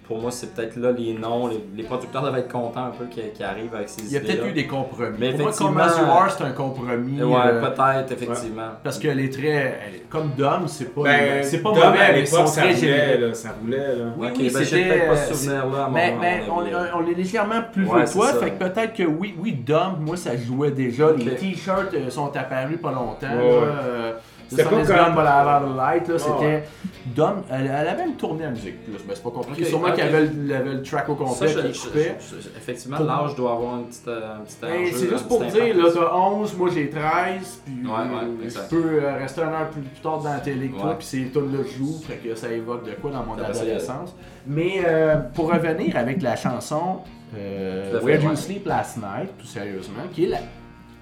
[0.06, 1.48] pour moi, c'est peut-être là les noms.
[1.48, 4.16] Les, les producteurs doivent être contents un peu qui, qui arrivent avec ces Il y
[4.16, 5.16] a idées peut-être eu des compromis.
[5.18, 7.22] Mais Pour moi, Comme effectivement- As You Are, c'est un compromis.
[7.22, 8.68] Ouais, euh, peut-être, effectivement.
[8.82, 9.48] Parce qu'elle est très.
[9.48, 12.36] elle est- comme Dom, c'est pas, Ben, c'est pas Dom, mauvais, à mais ils sont
[12.36, 14.04] l'époque, ça très roulait, là, ça roulait, là.
[14.16, 16.70] Oui, Ok, oui, ben, c'était, peut-être pas euh, ce souvenir-là mon- Mais, mais on, avis.
[16.94, 19.96] on est légèrement plus Ouais, vieux que toi, fait que peut-être que oui, oui, Dom,
[20.00, 21.10] moi ça jouait déjà.
[21.12, 23.26] Les t-shirts euh, sont apparus pas longtemps.
[23.26, 24.12] Ouais, là, euh,
[24.48, 26.64] C'était pas comme- Gone, but I Have a Light, là, Ouais, c'était.
[27.06, 29.62] Dom, elle, elle avait une tournée à musique plus, mais c'est pas compliqué.
[29.62, 32.16] Ok, Sûrement y avait, le- avait le track au complet qui je- coupait.
[32.56, 36.14] effectivement, Pour- l'âge doit avoir un petit, euh, Ben, c'est juste pour dire, là, t'as
[36.16, 37.98] 11, moi j'ai 13, puis Ouais, ouais,
[38.40, 38.62] euh, exact.
[38.70, 40.94] je peux euh, rester un heure plus, plus tard dans la télé que toi, Ouais.
[40.98, 44.14] puis ces tunes-là jouent, fait que ça évoque de quoi dans mon adolescence.
[44.46, 47.00] Mais euh, pour revenir avec la chanson
[47.36, 48.36] euh, Tout Where You.
[48.36, 50.38] Sleep Last Night, tout sérieusement, qui est la...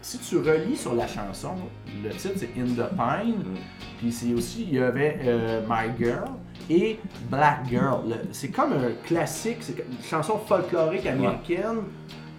[0.02, 1.54] Si tu relis sur la chanson,
[2.02, 3.56] le titre c'est In the Pine, Mm.
[3.98, 6.28] puis c'est aussi, il y avait euh, My Girl
[6.68, 6.98] et
[7.30, 8.00] Black Girl.
[8.32, 11.82] C'est comme un classique, c'est une chanson folklorique américaine,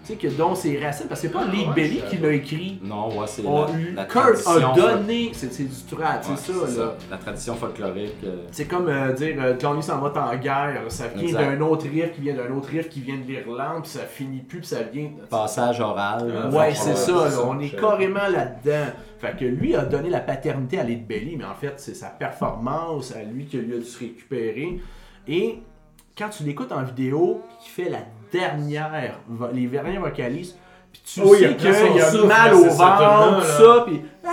[0.08, 2.32] sais, que dont c'est racine, parce que c'est pas Ah, Lee ouais, Belly qui l'a
[2.32, 2.78] écrit.
[2.82, 6.80] Non, ouais, c'est la, la Kurt tradition a donné, c'est du trap, Ouais, c'est ça,
[6.82, 6.94] là.
[7.10, 8.14] La tradition folklorique.
[8.24, 11.86] euh, C'est comme euh, dire euh, Johnny s'en va en guerre, ça vient d'un autre
[11.88, 14.68] riff qui vient d'un autre riff qui vient de l'Irlande, puis ça finit plus, puis
[14.68, 15.10] ça vient.
[15.30, 16.50] passage oral.
[16.52, 18.92] Ouais, c'est ça, on est carrément là-dedans.
[19.18, 22.08] Fait que lui a donné la paternité à Lead Belly, mais en fait, c'est sa
[22.08, 24.80] performance à lui qui lui a dû se récupérer.
[25.26, 25.58] Et
[26.16, 28.00] quand tu l'écoutes en vidéo, qui fait la
[28.38, 29.20] dernière,
[29.52, 30.58] les derniers vocalistes,
[30.92, 34.30] puis tu Oh, il sais qu'il a souffle, mal au ventre, tout ça, puis ah,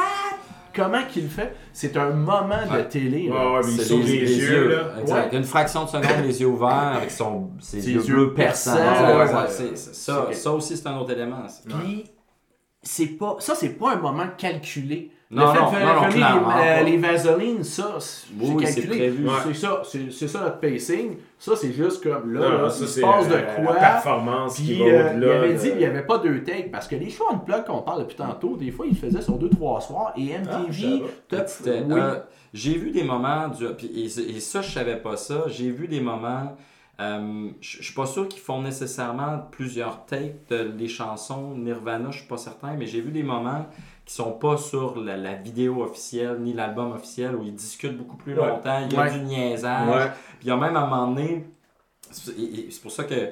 [0.76, 1.56] comment qu'il le fait?
[1.74, 2.88] C'est un moment de Ouais.
[2.88, 3.30] télé.
[3.30, 3.36] là.
[3.54, 4.99] Ouais, mais il C'est s'ouvre les, yeux, là.
[4.99, 5.32] Exact.
[5.32, 5.38] Ouais.
[5.38, 8.76] Une fraction de seconde, les yeux ouverts, avec son, ses, Ses yeux yeux bleus perçants.
[8.76, 11.43] Ouais, ouais, ça, ça aussi, c'est un autre élément.
[11.80, 12.06] Puis
[12.84, 15.12] c'est pas ça c'est pas un moment calculé.
[15.32, 16.84] Non, le fait non, de faire non, non, revenir clairement les, euh, pas.
[16.84, 18.98] les vaselines, ça, c'est Oui, c'est calculé.
[18.98, 19.26] prévu.
[19.28, 19.34] Ouais.
[19.46, 21.18] C'est ça, c'est c'est ça notre pacing.
[21.40, 23.74] Ça, c'est juste comme là, Non, là, ça, il se passe de euh, la quoi.
[23.76, 26.96] performance qui va euh, il avait dit qu'il n'y avait pas deux takes parce que
[26.96, 29.50] les shows en plug qu'on parle depuis tantôt, des fois, il le faisait sur deux,
[29.50, 31.38] trois soirs et Ah, MTV, pas.
[31.38, 31.48] top.
[31.66, 31.72] Oui.
[31.92, 32.20] euh,
[32.54, 35.46] j'ai vu des moments, du, puis- et, et ça, je savais pas ça.
[35.48, 36.58] J'ai vu des moments.
[37.00, 42.20] euh, je suis pas sûr qu'ils font nécessairement plusieurs takes de les chansons Nirvana, je
[42.20, 43.66] suis pas certain, mais j'ai vu des moments
[44.12, 48.18] qui sont pas sur la, la vidéo officielle ni l'album officiel où ils discutent beaucoup
[48.18, 48.45] plus Ouais.
[48.45, 48.80] longtemps.
[48.89, 49.12] Il y a Ouais.
[49.12, 49.88] du niaisage.
[49.88, 50.07] Ouais.
[50.39, 51.45] Puis il y a même à un moment donné,
[52.12, 53.30] c'est et- et c'est pour ça que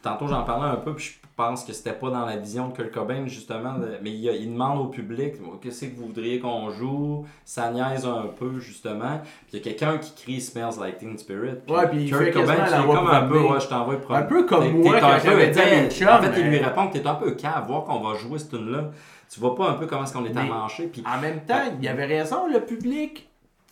[0.00, 2.72] tantôt j'en parlais un peu, puis je pense que c'était pas dans la vision de
[2.72, 6.70] Kurt Cobain justement, de- mais il, il demande au public qu'est-ce que vous voudriez qu'on
[6.70, 9.18] joue, ça niaise un peu justement,
[9.48, 11.56] puis il y a quelqu'un qui crie Smells Like Teen Spirit.
[11.68, 13.96] Ouais, puis il Kurt Cobain qui est comme un peu, ouais, je t'envoie.
[14.10, 15.50] Un peu comme moi t'es quand un peu- j'avais
[15.88, 18.38] dit En fait, il lui répond que t'es un peu cave, voir qu'on va jouer
[18.38, 18.84] cette tune là
[19.32, 21.88] Tu vois pas un peu comment est-ce qu'on est amanché, puis En même temps, il
[21.88, 23.28] avait raison, le public.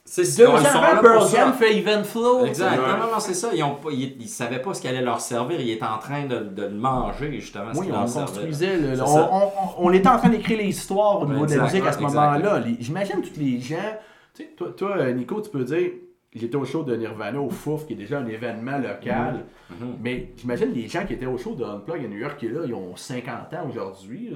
[0.06, 1.28] c'est Deux ans avant Pearl.
[1.30, 2.46] Jam fait Flow.
[2.46, 2.70] Exact.
[2.70, 2.76] Ouais.
[2.78, 3.50] Non, non, non, c'est ça.
[3.54, 5.60] Ils, ont ils, ils savaient pas ce qui allait leur servir.
[5.60, 7.72] Ils étaient en train de, de le manger, justement.
[7.74, 8.76] Oui, on leur construisait.
[8.78, 11.86] le- on, on- on- était en train d'écrire les histoires au niveau de la musique
[11.86, 12.62] à ce moment-là.
[12.80, 13.76] J'imagine tous les gens.
[14.34, 15.90] Tu sais, toi, toi, Nico, tu peux dire
[16.32, 19.44] j'étais au show de Nirvana au Fouf, qui est déjà un événement local.
[19.68, 19.96] Mhm.
[20.02, 22.60] Mais j'imagine les gens qui étaient au show de Unplug à New York, qui là,
[22.64, 24.30] ils ont 50 ans aujourd'hui.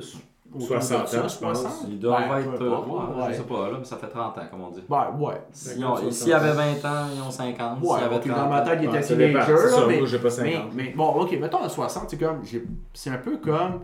[0.59, 1.61] Là, autour de 60 ça, ans, je pense.
[1.63, 1.87] 60.
[1.89, 2.63] Il doit Ouais, être.
[2.63, 2.77] euh, ouais,
[3.23, 3.27] ouais.
[3.31, 4.83] Je sais pas, là, mais ça fait 30 ans, comme on dit.
[4.89, 4.99] Ouais,
[5.29, 5.43] ouais.
[5.53, 7.79] S'ils ont- S'il y avait 20 ans, ils ont 50.
[7.83, 9.45] Ouais, S'il y avait ok, 30 dans ma tête, il ans, était Ouais, ça dépend.
[9.45, 10.71] teenager, C'est là, ça, mais, j'ai pas mais, 50.
[10.75, 13.81] mais bon, ok, mettons à 60, c'est comme, j'ai- c'est un peu comme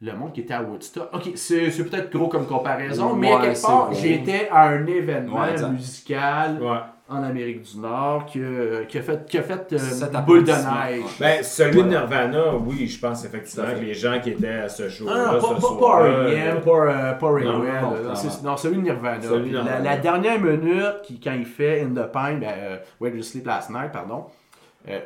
[0.00, 1.08] le monde qui était à Woodstock.
[1.14, 5.46] Ok, c'est c'est peut-être gros comme comparaison, mais à quelque part, j'étais à un événement
[5.70, 6.78] musical Ouais.
[7.14, 10.50] En Amérique du Nord qui, a- qui a fait, qui a fait euh, boule de
[10.52, 11.02] neige.
[11.20, 11.88] Ben, celui de.
[11.88, 15.48] Nirvana, oui, je pense effectivement que les gens qui étaient à ce show-là, non, pas,
[15.48, 17.30] pas, pas soir-là, R.E.M., pas, euh, pas
[18.42, 19.22] non, celui de Nirvana.
[19.22, 19.80] Celui la, Nirvana.
[19.80, 23.46] la dernière minute, qui, quand il fait In the Pine, ben, euh, Where You Sleep
[23.46, 24.26] Last Night, pardon,
[24.88, 24.98] euh,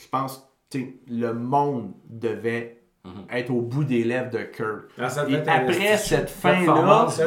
[0.00, 0.78] je pense que
[1.10, 3.12] le monde devait Mhm.
[3.32, 4.88] être au bout des lèvres de Kurt.
[4.98, 7.24] Ah, Et après cette fin-là, Performance, c'est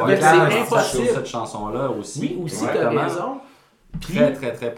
[0.60, 1.08] impossible.
[1.14, 2.20] Cette chanson-là aussi.
[2.20, 3.40] Oui, aussi, Ouais, t'as raison.
[4.00, 4.72] Très, très, très là.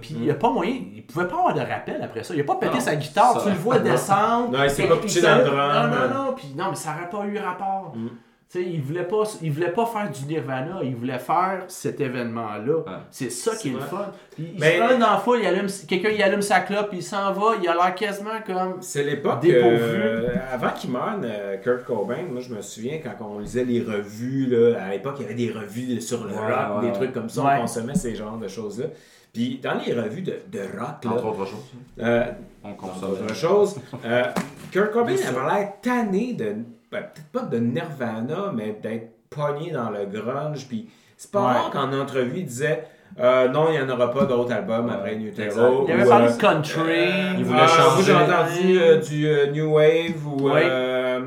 [0.00, 2.34] puis il n'y a pas moyen, il pouvait pas avoir de rappel après ça.
[2.34, 4.50] Il a pas pété Non, sa guitare, ça- tu le vois descendre.
[4.52, 5.56] Non, il s'est pas pitché dans le drum.
[5.56, 7.92] Non, non, non, puis non, mais ça n'aurait pas eu rapport.
[7.96, 8.08] Mm.
[8.52, 12.00] Tu sais, il voulait pas, il voulait pas faire du Nirvana, il voulait faire cet
[12.00, 12.82] événement-là.
[13.12, 14.10] C'est ça qui est, le fun.
[14.36, 17.02] Il Mais- se prend dans la foule, il allume, quelqu'un il allume sa clope, il
[17.02, 18.78] s'en va, il a l'air quasiment comme.
[18.80, 23.38] C'est l'époque euh, avant qu'il meure, euh, Kurt Cobain, moi je me souviens quand on
[23.38, 26.74] lisait les revues, là, à l'époque il y avait des revues sur le Ouais, rock,
[26.76, 26.92] ouais, des ouais.
[26.92, 27.52] trucs comme ça, Ouais.
[27.58, 28.86] on consommait ces genres de choses-là.
[29.32, 31.70] Puis dans les revues de, de rock, là, Entre autres choses.
[32.00, 32.24] euh,
[32.64, 33.12] On Entre consomme.
[33.12, 34.24] autre chose, euh,
[34.70, 36.56] Kurt Cobain avait l'air tanné de,
[36.90, 40.66] ben, peut-être pas de Nirvana, mais d'être pogné dans le grunge.
[40.68, 41.46] Puis c'est pas Ouais.
[41.52, 42.84] rare qu'en entrevue, il disait
[43.18, 45.32] euh, non, il n'y en aura pas d'autres albums après New.
[45.32, 45.84] Terror.
[45.88, 46.80] Il avait parlé euh, de country.
[46.88, 48.12] euh, il voulait ah, changer.
[48.12, 50.48] Moi, j'ai entendu euh, du euh, New Wave ou.
[50.50, 51.20] Euh,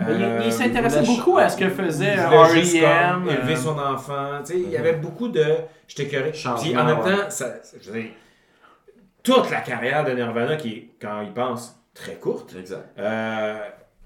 [0.00, 3.22] Mais il- euh, il s'intéressait beaucoup à ce que faisait euh, R.E.M.
[3.22, 4.40] comme élever euh, son enfant.
[4.44, 5.44] Tu sais, il y avait beaucoup de.
[5.86, 6.32] J'étais.
[6.34, 7.04] Changement, Puis en même ouais.
[7.16, 7.46] temps, ça,
[7.80, 8.10] je veux dire,
[9.22, 12.86] toute la carrière de Nirvana, qui quand il pense, très courte, Exact.
[12.98, 13.58] euh,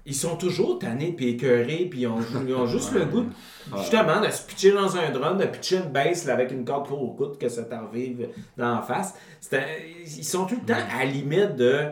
[0.05, 3.25] ils sont toujours tannés puis écœurés, puis ils ont, ils ont juste le goût,
[3.71, 3.79] Ouais.
[3.79, 6.85] justement, de se pitcher dans un drum, de pitcher une bass là, avec une corde
[6.85, 8.27] trop au coude que ça t'arrive
[8.57, 9.13] dans la face.
[9.53, 9.59] Un-
[10.05, 11.85] ils sont tout le temps à la limite de.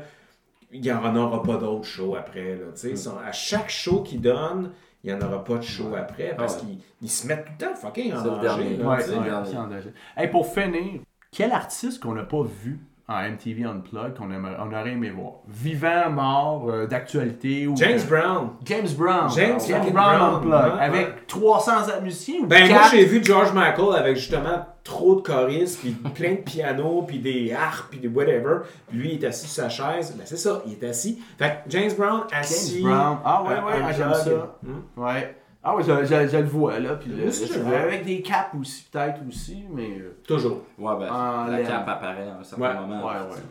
[0.73, 2.55] Il n'y en aura pas d'autres shows après.
[2.57, 4.71] Là, sont- à chaque show qu'ils donnent,
[5.03, 6.69] il n'y en aura pas de show après parce Ah ouais.
[6.71, 8.41] qu'ils ils se mettent tout le temps fucking en le danger.
[8.41, 8.77] dernier.
[8.77, 9.23] là, le
[9.69, 9.91] dernier.
[10.17, 14.91] Hey, pour finir, quel artiste qu'on n'a pas vu en MTV Unplugged qu'on on aurait
[14.91, 17.75] aimé voir Vivant, mort, euh, d'actualité ou.
[17.75, 18.49] James Brown.
[18.65, 19.29] James Brown.
[19.35, 20.73] James fucking Brown, Unplugged.
[20.73, 21.13] ouais, avec ouais.
[21.27, 21.71] 300
[22.03, 26.31] musiciens ou Ben, moi, j'ai vu George Michael avec justement trop de choristes, puis plein
[26.31, 28.59] de pianos, puis des harpes, puis des whatever.
[28.87, 30.15] Puis lui, il est assis sur sa chaise.
[30.17, 31.21] Ben, c'est ça, il est assis.
[31.37, 32.81] Fait que James Brown assis.
[32.81, 33.17] James Brown.
[33.23, 34.57] Ah ouais, euh, ouais, ah, j'aime ça.
[34.63, 35.01] Hmm?
[35.01, 35.35] Ouais.
[35.63, 36.95] Ah ouais, je, je- je le vois là.
[36.95, 39.99] Puis le- je avec des caps aussi, peut-être aussi, mais.
[39.99, 40.61] euh, Toujours.
[40.79, 41.67] Ouais, ben, En la laine.
[41.67, 43.05] cape apparaît à un certain Ouais, moment.
[43.07, 43.41] ouais, ouais.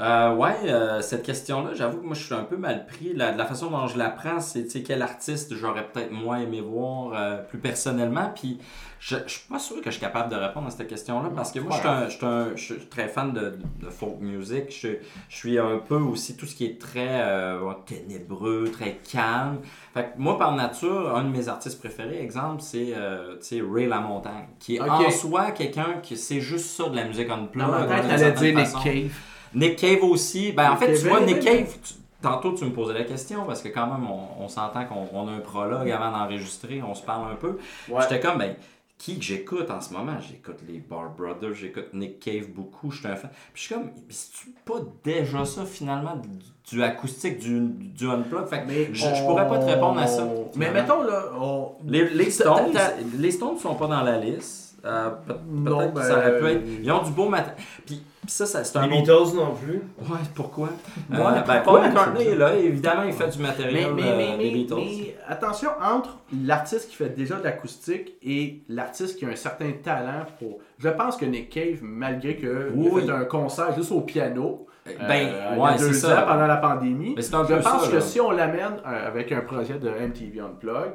[0.00, 3.12] Euh, ouais, euh, cette question-là, j'avoue que moi je suis un peu mal pris.
[3.14, 6.38] La, la façon dont je la prends, c'est tu sais, quel artiste j'aurais peut-être moins
[6.40, 8.32] aimé voir euh, plus personnellement.
[8.34, 8.58] Puis
[8.98, 11.52] je, je suis pas sûr que je suis capable de répondre à cette question-là parce
[11.52, 14.18] que moi je suis un- je suis un- je suis très fan de, de folk
[14.20, 14.64] music.
[14.76, 14.88] Je,
[15.28, 19.58] je suis un peu aussi tout ce qui est très euh, ténébreux, très calme.
[19.92, 23.62] Fait que moi par nature, un de mes artistes préférés, exemple, c'est euh, tu sais,
[23.72, 28.08] Ray LaMontagne, qui est en soi quelqu'un qui c'est juste ça de la musique d'une
[28.08, 28.82] t'allais certaine dire.
[28.82, 29.12] Cave.
[29.54, 30.52] Nick Cave aussi.
[30.52, 33.62] Ben, en fait, tu vois, Nick Cave, tu- tantôt tu me posais la question parce
[33.62, 37.02] que quand même, on, on s'entend qu'on on a un prologue avant d'enregistrer, on se
[37.02, 37.58] parle un peu.
[37.88, 38.00] Ouais.
[38.02, 38.54] J'étais comme, ben,
[38.96, 40.14] qui que j'écoute en ce moment?
[40.26, 43.30] J'écoute les Bar Brothers, j'écoute Nick Cave beaucoup, je suis un fan.
[43.52, 46.28] Puis je suis comme, mais c'est-tu pas déjà ça finalement, du,
[46.76, 48.46] du acoustique, du, du unplug?
[48.46, 50.26] Fait que Mais je, je pourrais pas te répondre à ça.
[50.56, 51.72] Mais mettons là, on...
[51.86, 52.72] Les, les Stones,
[53.18, 54.76] les Stones sont pas dans la liste.
[54.86, 56.62] Euh, Peut-être que ben, ça aurait pu être.
[56.82, 57.30] Ils ont du beau.
[57.30, 57.42] Puis,
[57.86, 59.82] puis ça, ça c'est un Les Beatles non plus.
[60.00, 60.68] Ouais, pourquoi?
[61.10, 61.80] Ouais, Euh, ben, pourquoi?
[61.80, 64.50] Paul McCartney est là, évidemment, il fait du Mais, matériel mais, euh, mais, des mais,
[64.50, 64.74] Beatles.
[64.76, 69.72] mais attention, entre l'artiste qui fait déjà de l'acoustique et l'artiste qui a un certain
[69.82, 70.58] talent pour...
[70.78, 73.02] Je pense que Nick Cave, malgré que il a Oui.
[73.06, 76.22] fait un concert juste au piano, Ben, euh, il y ouais, a c'est deux ça.
[76.24, 78.00] ans pendant la pandémie, Mais c'est un je pense ça, que là.
[78.02, 80.92] si on l'amène euh, avec un projet de MTV Unplugged,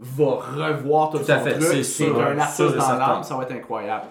[0.00, 0.24] va
[0.70, 3.52] revoir tout, Tout à son fait, truc, c'est un artiste dans l'âme, ça va être
[3.52, 4.04] incroyable.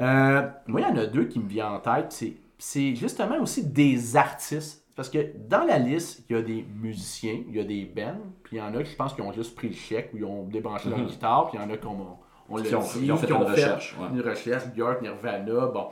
[0.00, 2.12] Euh, moi, il y en a deux qui me viennent en tête,
[2.58, 4.82] c'est, justement aussi des artistes.
[4.94, 5.18] Parce que
[5.48, 8.60] dans la liste, il y a des musiciens, il y a des bands, puis il
[8.60, 10.44] y en a qui je pense qui ont juste pris le chèque ou ils ont
[10.44, 11.06] débranché leur Mhm.
[11.06, 12.16] guitare, puis il y en a qui ont,
[12.48, 14.06] on Qui ont- dit, qui ont fait une recherche, ouais.
[14.18, 15.88] une recherche, Björk, Nirvana, bon.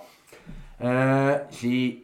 [0.83, 2.03] Euh, j'ai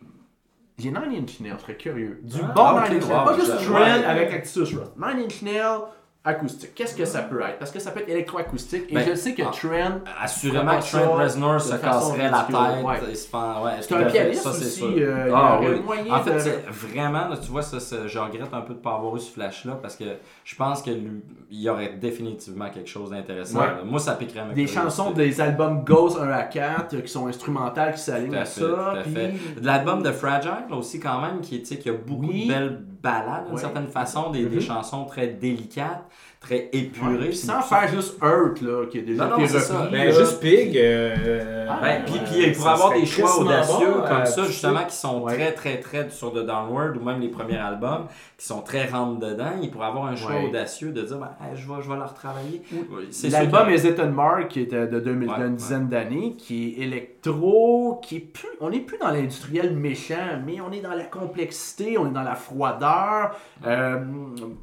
[0.79, 2.21] j'ai Nine Inch Nails, je serais curieux.
[2.23, 4.93] Du Ah, bon Nine Inch Nails, wow, pas juste Trend avec Actus Rock.
[4.97, 5.81] Nine Inch Nails,
[6.23, 6.75] acoustique.
[6.75, 7.59] Qu'est-ce que ça peut être?
[7.59, 8.85] Parce que ça peut être électroacoustique.
[8.91, 12.85] Et Ben, je sais que ah, Trent, Assurément que Trent Reznor se casserait la tête.
[12.85, 13.15] ouais.
[13.15, 14.83] se ouais, c'est un pianiste ça, aussi.
[14.85, 15.81] euh, il y Ah, oui.
[15.81, 18.79] moyen En fait, de- vraiment, là, tu vois, ça, ça, je regrette un peu de
[18.79, 20.05] ne pas avoir eu ce flash-là parce que
[20.45, 23.61] je pense qu'il y aurait définitivement quelque chose d'intéressant.
[23.61, 23.67] Ouais.
[23.87, 27.95] Moi, ça piquerait des chansons des albums Ghost 1 à 4 euh, qui sont instrumentales,
[27.95, 28.61] qui s'alignent à ça.
[28.61, 29.61] tout à puis- fait.
[29.61, 32.47] De l'album de Fragile aussi quand même, qui, qui a beaucoup Oui.
[32.47, 34.63] de belles balades d'une certaine façon, des, des Mhm.
[34.63, 36.05] chansons très délicates,
[36.41, 36.71] très.
[36.73, 36.91] Ouais,
[37.33, 39.91] C'est- sans faire juste Hurt, là, qui est déjà Non, non, été repris.
[39.93, 40.77] Ben, juste Pig.
[40.77, 44.25] euh, Ah, Ben, puis, euh, puis il pourrait avoir des choix audacieux bon, comme euh,
[44.25, 45.35] ça, justement, qui sont Ouais.
[45.35, 49.53] très, très, très sur The Downward ou même les premiers albums, qui sont très rentre-dedans.
[49.63, 50.49] Il pourrait avoir un choix Ouais.
[50.49, 52.63] audacieux de dire ben, hey, je, vais, je vais leur travailler.
[53.11, 55.51] C'est L'album que- Is It Mark, qui était de 2000, Ouais, d'une ouais.
[55.51, 60.61] dizaine d'années, qui est électro, qui est plus, on n'est plus dans l'industriel méchant, mais
[60.61, 63.37] on est dans la complexité, on est dans la froideur.
[63.67, 63.97] Euh,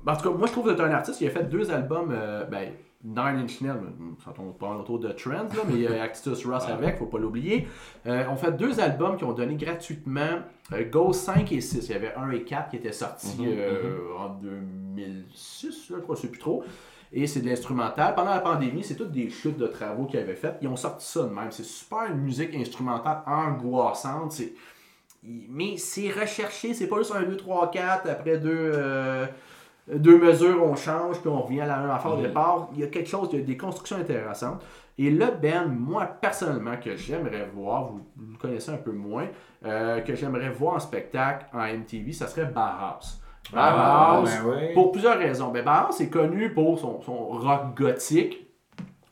[0.05, 2.11] en tout cas, moi je trouve que c'est un artiste qui a fait deux albums,
[2.11, 2.71] euh, ben,
[3.03, 3.79] Nine Inch Nails,
[4.25, 7.05] ça tombe pas autour de Trends, là, mais il y a Actitus Ross avec, faut
[7.05, 7.67] pas l'oublier.
[8.07, 10.41] Euh, on fait deux albums qui ont donné gratuitement
[10.73, 11.87] euh, Ghost 5 et 6.
[11.87, 16.01] Il y avait 1 et 4 qui étaient sortis Mhm, euh, en 2006, là, je
[16.01, 16.63] crois, je sais plus trop.
[17.13, 18.15] Et c'est de l'instrumental.
[18.15, 20.57] Pendant la pandémie, c'est toutes des chutes de travaux qu'ils avaient faites.
[20.61, 21.51] Ils ont sorti ça de même.
[21.51, 24.41] C'est super une musique instrumentale angoissante.
[25.23, 26.73] Mais c'est recherché.
[26.73, 28.09] C'est pas juste un 2, 3, 4.
[28.09, 28.73] Après deux,
[29.93, 31.19] deux mesures, on change.
[31.19, 32.69] Puis on revient à la même affaire au départ.
[32.73, 34.63] Il y a quelque chose, il y a des constructions intéressantes.
[34.97, 39.27] Et le band, moi personnellement, que j'aimerais voir, vous, vous le connaissez un peu moins,
[39.65, 43.21] euh, que j'aimerais voir en spectacle en MTV, ça serait Barhouse.
[43.53, 44.73] Ah, Barhouse, ben oui.
[44.73, 45.51] pour plusieurs raisons.
[45.51, 48.47] Ben, Barhouse est connu pour son, son rock gothique.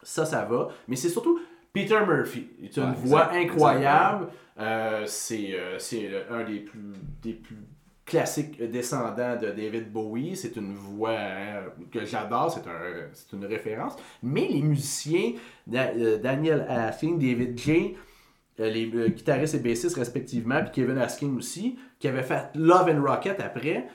[0.02, 0.70] Ça, ça va.
[0.88, 1.40] Mais c'est surtout
[1.72, 2.50] Peter Murphy.
[2.60, 4.28] Il a une Ouais, voix incroyable.
[4.60, 7.58] Euh, c'est euh, c'est un des plus, des plus
[8.06, 10.36] classiques descendants de David Bowie.
[10.36, 12.52] C'est une voix hein, que j'adore.
[12.52, 13.94] C'est un, une référence.
[14.22, 15.34] Mais les musiciens,
[15.74, 17.96] euh, Daniel Askin, David J.,
[18.60, 22.90] euh, les euh, guitaristes et bassistes respectivement, puis Kevin Askin aussi, qui avait fait Love
[22.90, 23.88] and Rocket après,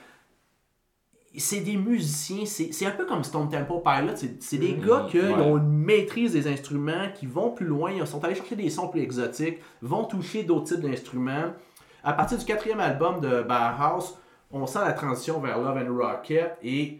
[1.37, 5.17] c'est des musiciens, c'est un peu comme Stone Temple Pilots, c'est des Mhm, gars qui
[5.17, 5.29] ouais.
[5.33, 8.89] ont une maîtrise des instruments, qui vont plus loin, ils sont allés chercher des sons
[8.89, 11.53] plus exotiques, vont toucher d'autres types d'instruments.
[12.03, 14.17] À partir du quatrième album de Bauhaus,
[14.51, 16.99] on sent la transition vers Love and Rocket et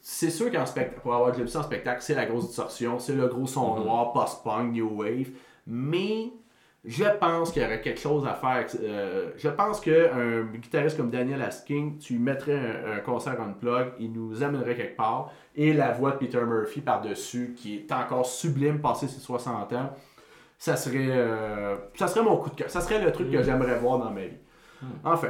[0.00, 3.14] c'est sûr qu'en spectacle, pour avoir vu ça en spectacle, c'est la grosse distorsion, c'est
[3.14, 3.84] le gros son Mhm.
[3.84, 5.30] noir, post-punk, new wave,
[5.66, 6.30] mais
[6.84, 8.66] je pense qu'il y aurait quelque chose à faire.
[8.82, 13.92] euh, je pense qu'un guitariste comme Daniel Asking, tu mettrais un, un concert on plug,
[13.98, 15.32] il nous amènerait quelque part.
[15.56, 19.90] Et la voix de Peter Murphy par-dessus, qui est encore sublime passé ses 60 ans,
[20.58, 22.70] ça serait, euh, ça serait mon coup de cœur.
[22.70, 24.38] Ça serait le truc que j'aimerais voir dans ma vie.
[25.04, 25.28] Enfin.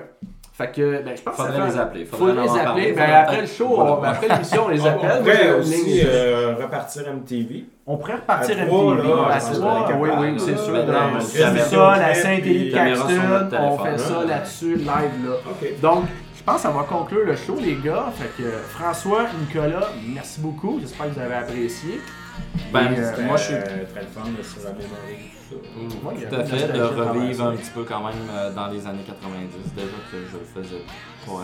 [0.56, 2.04] Fait que, ben, je pense que ça Faudrait fait- les appeler.
[2.04, 2.92] Faudrait Faudrait les appeler.
[2.92, 3.92] Ben, Faudrait après le show, Voilà.
[3.92, 5.08] on- ben, après l'émission, on les On appelle.
[5.08, 7.64] Moi, pourrait aussi euh, repartir MTV.
[7.88, 9.02] On pourrait repartir À MTV.
[9.02, 10.74] là, à trois, oui, oui, c'est sûr.
[10.74, 14.24] On C'est caméra ça, la clip, Saint-Élie Caxton, on fait ça hein.
[14.28, 15.34] là-dessus, live là.
[15.82, 16.04] Donc,
[16.36, 18.06] je pense que ça va conclure le show, les gars.
[18.14, 20.78] Fait que François, Nicolas, merci beaucoup.
[20.80, 22.00] J'espère que vous avez apprécié.
[22.72, 25.60] Ben, euh, moi, je suis euh, très le fun de se remémorer tout
[26.02, 26.08] ça.
[26.08, 29.04] Ouais, tout à fait, de revivre un petit peu quand même euh, dans les années
[29.06, 30.82] 90, déjà que je le faisais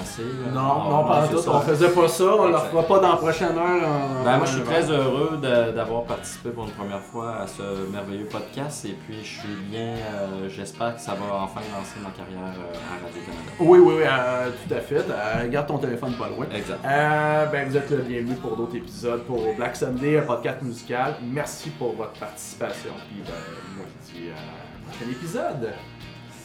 [0.00, 0.22] assez.
[0.22, 0.52] là.
[0.52, 1.38] Non, non, pas en tout.
[1.38, 1.50] ça.
[1.52, 2.24] On faisait pas ça.
[2.24, 2.70] On le Exact.
[2.70, 3.88] fera pas dans la prochaine heure.
[3.88, 5.38] en- Ben, en moi, je suis très heureux
[5.74, 9.94] d'avoir participé pour une première fois à ce merveilleux podcast et puis je suis bien,
[9.94, 13.50] euh, j'espère que ça va enfin lancer ma carrière euh, à Radio-Canada.
[13.60, 15.04] Oui, oui, oui, euh, tout à fait.
[15.10, 16.46] Euh, garde ton téléphone pas loin.
[16.54, 16.78] Exact.
[16.84, 21.14] Euh, ben, vous êtes le bienvenu pour d'autres épisodes pour Black Sunday, un podcast musical.
[21.22, 22.90] Merci pour votre participation.
[23.08, 23.32] Puis, ben,
[23.76, 25.72] moi, je dis à un prochain épisode.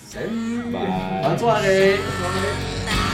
[0.07, 0.71] Salut!
[0.71, 0.87] Bye.
[1.23, 1.95] Bonne soirée!
[2.85, 3.04] Now